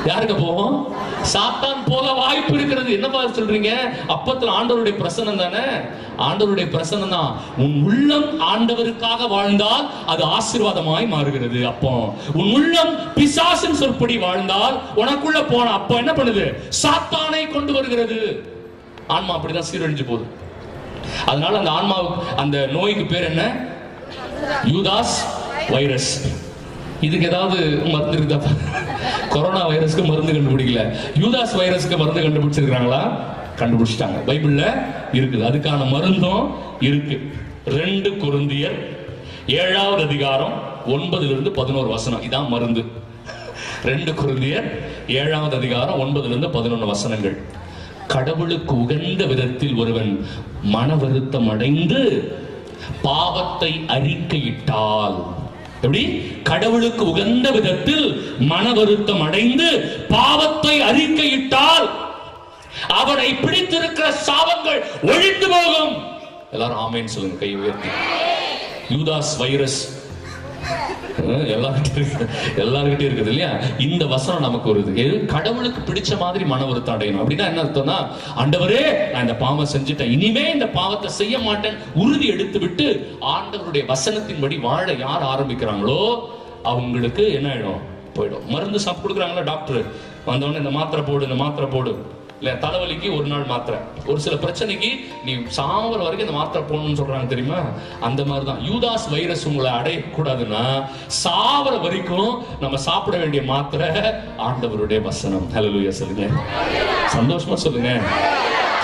யாருக்கு 0.06 0.36
போவோம்? 0.36 0.96
சாத்தான் 1.34 1.82
போக 1.90 2.12
வாய்ப்பு 2.12 2.54
இருக்கிறது. 2.54 2.92
என்னப்பா 2.94 3.24
சொல்றீங்க? 3.24 3.72
அப்பத்துல 4.08 4.54
ஆண்டவருடைய 4.60 4.96
பிரசனம் 5.02 5.36
தானே? 5.36 5.64
ஆண்டவருடைய 6.18 6.68
பிரசனம் 6.76 7.10
தான். 7.10 7.36
உன் 7.58 7.84
உள்ளம் 7.86 8.42
ஆண்டவருக்காக 8.42 9.28
வாழ்ந்தால் 9.28 9.90
அது 10.06 10.24
ஆசீர்வாதமாய் 10.26 11.08
மாறுகிறது. 11.08 11.66
அப்போ 11.66 12.14
உன் 12.34 12.52
உள்ளம் 12.54 13.14
பிசாசின் 13.16 13.80
சொற்படி 13.82 14.18
வாழ்ந்தால் 14.18 14.80
உனக்குள்ள 14.96 15.42
போன 15.54 15.72
அப்போ 15.72 15.96
என்ன 15.96 16.12
பண்ணுது? 16.12 16.58
சாத்தானை 16.84 17.52
கொண்டு 17.52 17.74
வருகிறது. 17.74 18.46
ஆன்மா 19.08 19.38
அப்படிதான் 19.38 19.70
சீரழிஞ்சு 19.72 20.06
போகுது. 20.06 20.26
அதனால 21.26 21.58
அந்த 21.58 21.70
ஆன்மாவுக்கு 21.70 22.36
அந்த 22.36 22.68
நோய்க்கு 22.72 23.06
பேர் 23.06 23.30
என்ன? 23.32 23.70
யூதாஸ் 24.66 25.18
வைரஸ். 25.70 26.42
இதுக்கு 27.04 27.28
ஏதாவது 27.28 27.82
மருந்து 27.86 28.18
இருக்குதா 28.18 28.40
கொரோனா 29.30 29.70
வைரஸ்க்கு 29.70 30.06
மருந்து 30.06 30.34
கண்டுபிடிக்கல. 30.34 30.82
யூதாஸ் 31.20 31.56
வைரஸ்க்கு 31.60 31.98
மருந்து 31.98 32.22
கண்டுபிடிச்சிருக்காங்களா 32.22 33.02
கண்டுபிடிச்சிட்டாங்க. 33.58 34.20
பைபிள்ல 34.28 34.64
இருக்குது. 35.14 35.44
அதுக்கான 35.50 35.90
மருந்தும் 35.90 36.52
இருக்கு. 36.80 37.18
ரெண்டு 37.66 38.10
குருந்தியர் 38.10 38.78
ஏழாவது 39.48 40.04
அதிகாரம் 40.04 40.54
ஒன்பதுல 40.88 41.26
இருந்து 41.26 41.52
பதினோரு 41.52 41.88
வசனம். 41.88 42.22
இதான் 42.22 42.48
மருந்து. 42.48 42.84
ரெண்டு 43.86 44.12
குருந்தியர் 44.12 44.70
ஏழாவது 45.08 45.56
அதிகாரம் 45.56 46.00
ஒன்பதுல 46.02 46.26
இருந்து 46.26 46.50
பதினொன்று 46.50 46.86
வசனங்கள். 46.86 47.38
கடவுளுக்கு 48.08 48.74
உகந்த 48.82 49.26
விதத்தில் 49.26 49.76
ஒருவன் 49.76 50.26
மன 50.64 50.96
வருத்தம் 50.96 51.50
அடைந்து 51.50 52.02
பாவத்தை 53.02 53.72
அறிக்கையிட்டால் 53.88 55.24
எப்படி 55.84 56.02
கடவுளுக்கு 56.44 57.06
உகந்த 57.06 57.52
விதத்தில் 57.52 58.06
மன 58.40 58.74
வருத்தம் 58.74 59.22
அடைந்து 59.22 59.68
பாவத்தை 60.10 60.82
அறிக்கையிட்டால் 60.82 61.88
அவனை 62.88 63.34
பிடித்திருக்கிற 63.34 64.08
சாபங்கள் 64.28 64.80
ஒழிந்து 65.02 65.48
போகும். 65.50 65.94
எல்லாரும் 66.52 66.78
ஆமேன்னு 66.78 67.06
சொல்லுங்க 67.06 67.38
கை 67.38 67.56
உயர்த்தி. 67.56 67.90
யூதாஸ் 68.90 69.34
வைரஸ் 69.38 70.03
அஹ் 71.28 71.96
இருக்கு. 71.96 72.30
எல்லார்கிட்டயும் 72.56 73.12
இருக்குது 73.12 73.28
இல்லையா? 73.28 73.50
இந்த 73.80 74.06
வசனம் 74.06 74.42
நமக்கு 74.42 74.76
வருது 74.76 74.96
எது? 74.96 75.26
கடவுளுக்கு 75.26 75.94
பிடிச்ச 75.94 76.18
மாதிரி 76.18 76.46
மன 76.46 76.66
வருத்தம் 76.66 77.00
அடையணும். 77.00 77.30
அப்படின்னா 77.30 77.46
என்ன 77.46 77.64
அர்த்தம்னா 77.64 78.08
ஆண்டவரே 78.38 79.10
நான் 79.10 79.22
இந்த 79.22 79.36
பாவம் 79.36 79.68
செஞ்சுட்டேன். 79.78 80.12
இனிமே 80.12 80.52
இந்த 80.52 80.68
பாவத்தை 80.68 81.10
செய்ய 81.10 81.40
மாட்டேன். 81.40 81.76
உறுதி 81.94 82.28
எடுத்து 82.28 82.60
விட்டு 82.60 83.18
ஆண்டவருடைய 83.22 83.94
வசனத்தின்படி 83.94 84.60
வாழ 84.60 84.94
யார் 84.94 85.24
ஆரம்பிக்கிறாங்களோ 85.24 86.20
அவங்களுக்கு 86.64 87.34
என்ன 87.34 87.54
ஆயிடும்? 87.54 87.82
போயிடும். 88.16 88.46
மருந்து 88.46 88.80
சாப்பிட்டு 88.80 89.20
கொடுக்குறாங்களா 89.20 89.44
டாக்டர்? 89.44 89.82
வந்தவொடனே 90.28 90.58
இந்த 90.58 90.72
மாத்திரை 90.72 91.06
போடு 91.06 91.24
இந்த 91.24 91.36
மாத்திரை 91.36 91.70
போடு. 91.70 92.06
இல்ல 92.40 92.54
தலைவலிக்கு 92.54 93.18
ஒரு 93.18 93.28
நாள் 93.28 93.44
மாத்திரை. 93.44 93.80
ஒரு 94.06 94.20
சில 94.20 94.36
பிரச்சனைக்கு 94.36 94.90
நீ 95.26 95.34
சாவர 95.34 95.98
வரைக்கும் 95.98 96.20
இந்த 96.20 96.32
மாத்திரை 96.32 96.64
போடணும்னு 96.70 97.00
சொல்றாங்க 97.02 97.28
தெரியுமா? 97.28 97.60
அந்த 98.00 98.26
மாதிரி 98.26 98.46
தான் 98.46 98.62
யூதாஸ் 98.70 99.10
வைரஸ் 99.12 99.48
உங்களை 99.48 99.72
அடையக்கூடாதுன்னா 99.72 100.84
சாவர 101.24 101.82
வரைக்கும் 101.82 102.44
நம்ம 102.60 102.78
சாப்பிட 102.78 103.18
வேண்டிய 103.18 103.44
மாத்திரை 103.44 103.90
ஆண்டவருடைய 104.38 105.02
வசனம். 105.02 105.48
ஹalleluya 105.56 105.90
சொல்லுங்க. 105.90 106.28
சந்தோஷமா 107.16 107.54
சொல்லுங்க. 107.54 108.02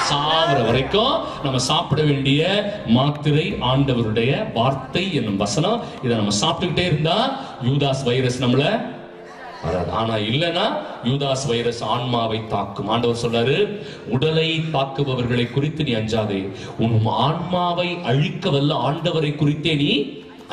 சாவர 0.09 0.65
வரைக்கும் 0.65 1.19
நம்ம 1.43 1.57
சாப்பிட 1.57 2.01
வேண்டிய 2.01 2.43
மாத்திரை 2.85 3.53
ஆண்டவருடைய 3.53 4.53
வார்த்தை 4.53 5.15
என்னும் 5.15 5.37
வசனம். 5.37 5.81
இதை 6.03 6.17
நம்ம 6.17 6.35
சாப்பிட்டுக்கிட்டே 6.41 6.85
இருந்தா 6.85 7.39
யூதாஸ் 7.63 8.03
வைரஸ் 8.03 8.43
நம்மளை 8.43 8.97
ஆனா 9.99 10.15
இல்லனா 10.29 10.65
யூதாஸ் 11.03 11.45
வைரஸ் 11.47 11.81
ஆன்மாவை 11.93 12.39
தாக்கும். 12.53 12.89
ஆண்டவர் 12.93 13.21
சொல்றாரு 13.23 13.57
உடலை 14.15 14.47
தாக்குபவர்களை 14.75 15.45
குறித்து 15.51 15.83
நீ 15.83 15.93
அஞ்சாதே. 16.01 16.41
உன் 16.85 16.95
ஆன்மாவை 17.25 17.89
அழிக்க 18.11 18.49
வல்ல 18.49 18.77
ஆண்டவரை 18.89 19.35
குறித்தே 19.35 19.75
நீ 19.83 19.91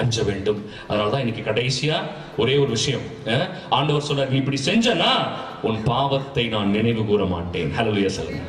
அஞ்ச 0.02 0.22
வேண்டும். 0.22 0.58
அதனாலதான் 0.88 1.22
இன்னைக்கு 1.24 1.42
கடைசியா 1.50 1.98
ஒரே 2.36 2.54
ஒரு 2.62 2.70
விஷயம் 2.70 3.04
ஆண்டவர் 3.76 4.06
சொல்றாரு 4.08 4.32
நீ 4.34 4.40
இப்படி 4.42 4.58
செஞ்சனா 4.64 5.12
உன் 5.68 5.78
பாவத்தை 5.84 6.44
நான் 6.54 6.74
நினைவு 6.76 7.04
கூற 7.04 7.24
மாட்டேன். 7.24 7.70
ஹalleluya 7.76 8.10
சொல்லுங்க. 8.16 8.42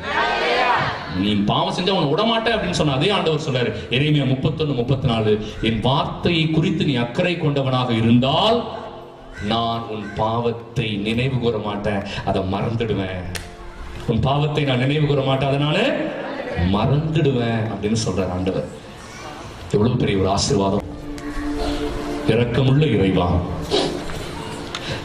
நீ 1.22 1.30
பாவம் 1.50 1.76
செஞ்சா 1.76 1.94
உன்னை 1.98 2.10
விட 2.10 2.22
மாட்டேன் 2.22 2.54
அப்படின்னு 2.54 2.78
சொன்ன 2.80 2.96
அதே 2.98 3.08
ஆண்டவர் 3.10 3.46
சொல்றாரு. 3.46 3.70
எரேமியா 3.96 4.24
முப்பத்தொன்னு 4.32 4.74
முப்பத்தி 4.80 5.06
நாலு 5.12 5.32
என் 5.68 5.80
வார்த்தையை 5.86 6.44
குறித்து 6.56 6.84
நீ 6.90 6.94
அக்கறை 7.04 7.34
கொண்டவனாக 7.36 7.90
இருந்தால் 8.02 8.58
நான் 9.46 9.82
உன் 9.88 10.06
பாவத்தை 10.16 10.96
நினைவு 10.96 11.38
கூற 11.38 11.58
மாட்டேன். 11.58 12.02
அதை 12.24 12.42
மறந்துடுவேன். 12.42 13.20
உன் 14.06 14.20
பாவத்தை 14.20 14.64
நான் 14.64 14.78
நினைவு 14.78 15.06
கூற 15.06 15.22
மாட்டேன். 15.22 15.48
அதனால 15.48 15.78
மறந்துடுவேன் 16.72 17.62
அப்படின்னு 17.70 17.98
சொல்றார் 18.06 18.32
ஆண்டவர். 18.32 18.68
எவ்வளவு 19.72 19.96
பெரிய 19.96 20.18
ஒரு 20.18 20.28
ஆசீர்வாதம். 20.28 20.86
இரக்கமுள்ள 22.26 22.84
இறைவா 22.94 23.28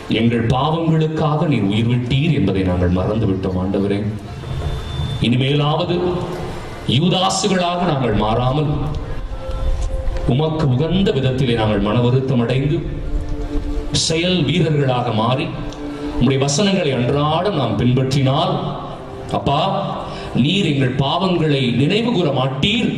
எங்கள் 0.08 0.46
பாவங்களுக்காக 0.46 1.46
நீர் 1.48 1.70
உயிர் 1.72 1.88
விட்டீர் 1.88 2.34
என்பதை 2.34 2.62
நாங்கள் 2.62 2.90
மறந்து 2.90 3.26
விட்டோம் 3.26 3.60
ஆண்டவரே. 3.64 4.06
இனிமேலாவது 5.22 6.00
யூதாசுகளாக 6.88 7.86
நாங்கள் 7.92 8.14
மாறாமல் 8.14 8.72
உமக்கு 10.28 10.68
உகந்த 10.68 11.12
விதத்திலே 11.12 11.54
நாங்கள் 11.54 11.80
மன 11.80 12.00
வருத்தம் 12.00 12.40
அடைந்து 12.40 13.02
செயல் 13.94 14.44
வீரர்களாக 14.44 15.12
மாறி 15.12 15.48
உங்களுடைய 16.14 16.40
வசனங்களை 16.44 16.92
அன்றாடம் 16.92 17.56
நாம் 17.56 17.78
பின்பற்றினால் 17.78 18.54
அப்பா 19.32 19.62
நீர் 20.36 20.68
எங்கள் 20.74 20.96
பாவங்களை 20.96 21.76
நினைவு 21.76 22.12
கூற 22.12 22.30
மாட்டீர். 22.32 22.90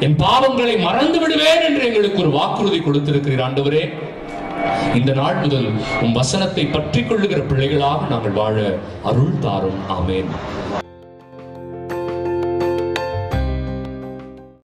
என் 0.00 0.16
பாவங்களை 0.16 0.74
மறந்து 0.82 1.18
விடுவேன் 1.20 1.64
என்று 1.68 1.86
எங்களுக்கு 1.86 2.18
ஒரு 2.18 2.30
வாக்குறுதி 2.30 2.78
கொடுத்திருக்கிறீர் 2.78 3.44
ஆண்டவரே. 3.46 3.84
இந்த 4.94 5.12
நாள் 5.12 5.34
முதல் 5.34 5.68
உன் 6.02 6.12
வசனத்தை 6.12 6.66
பற்றிக் 6.66 7.08
கொள்ளுகிற 7.08 7.40
பிள்ளைகளாக 7.40 8.08
நாங்கள் 8.10 8.32
வாழ 8.32 8.78
அருள் 9.04 9.38
தாரும். 9.38 9.80
ஆமேன். 9.98 10.30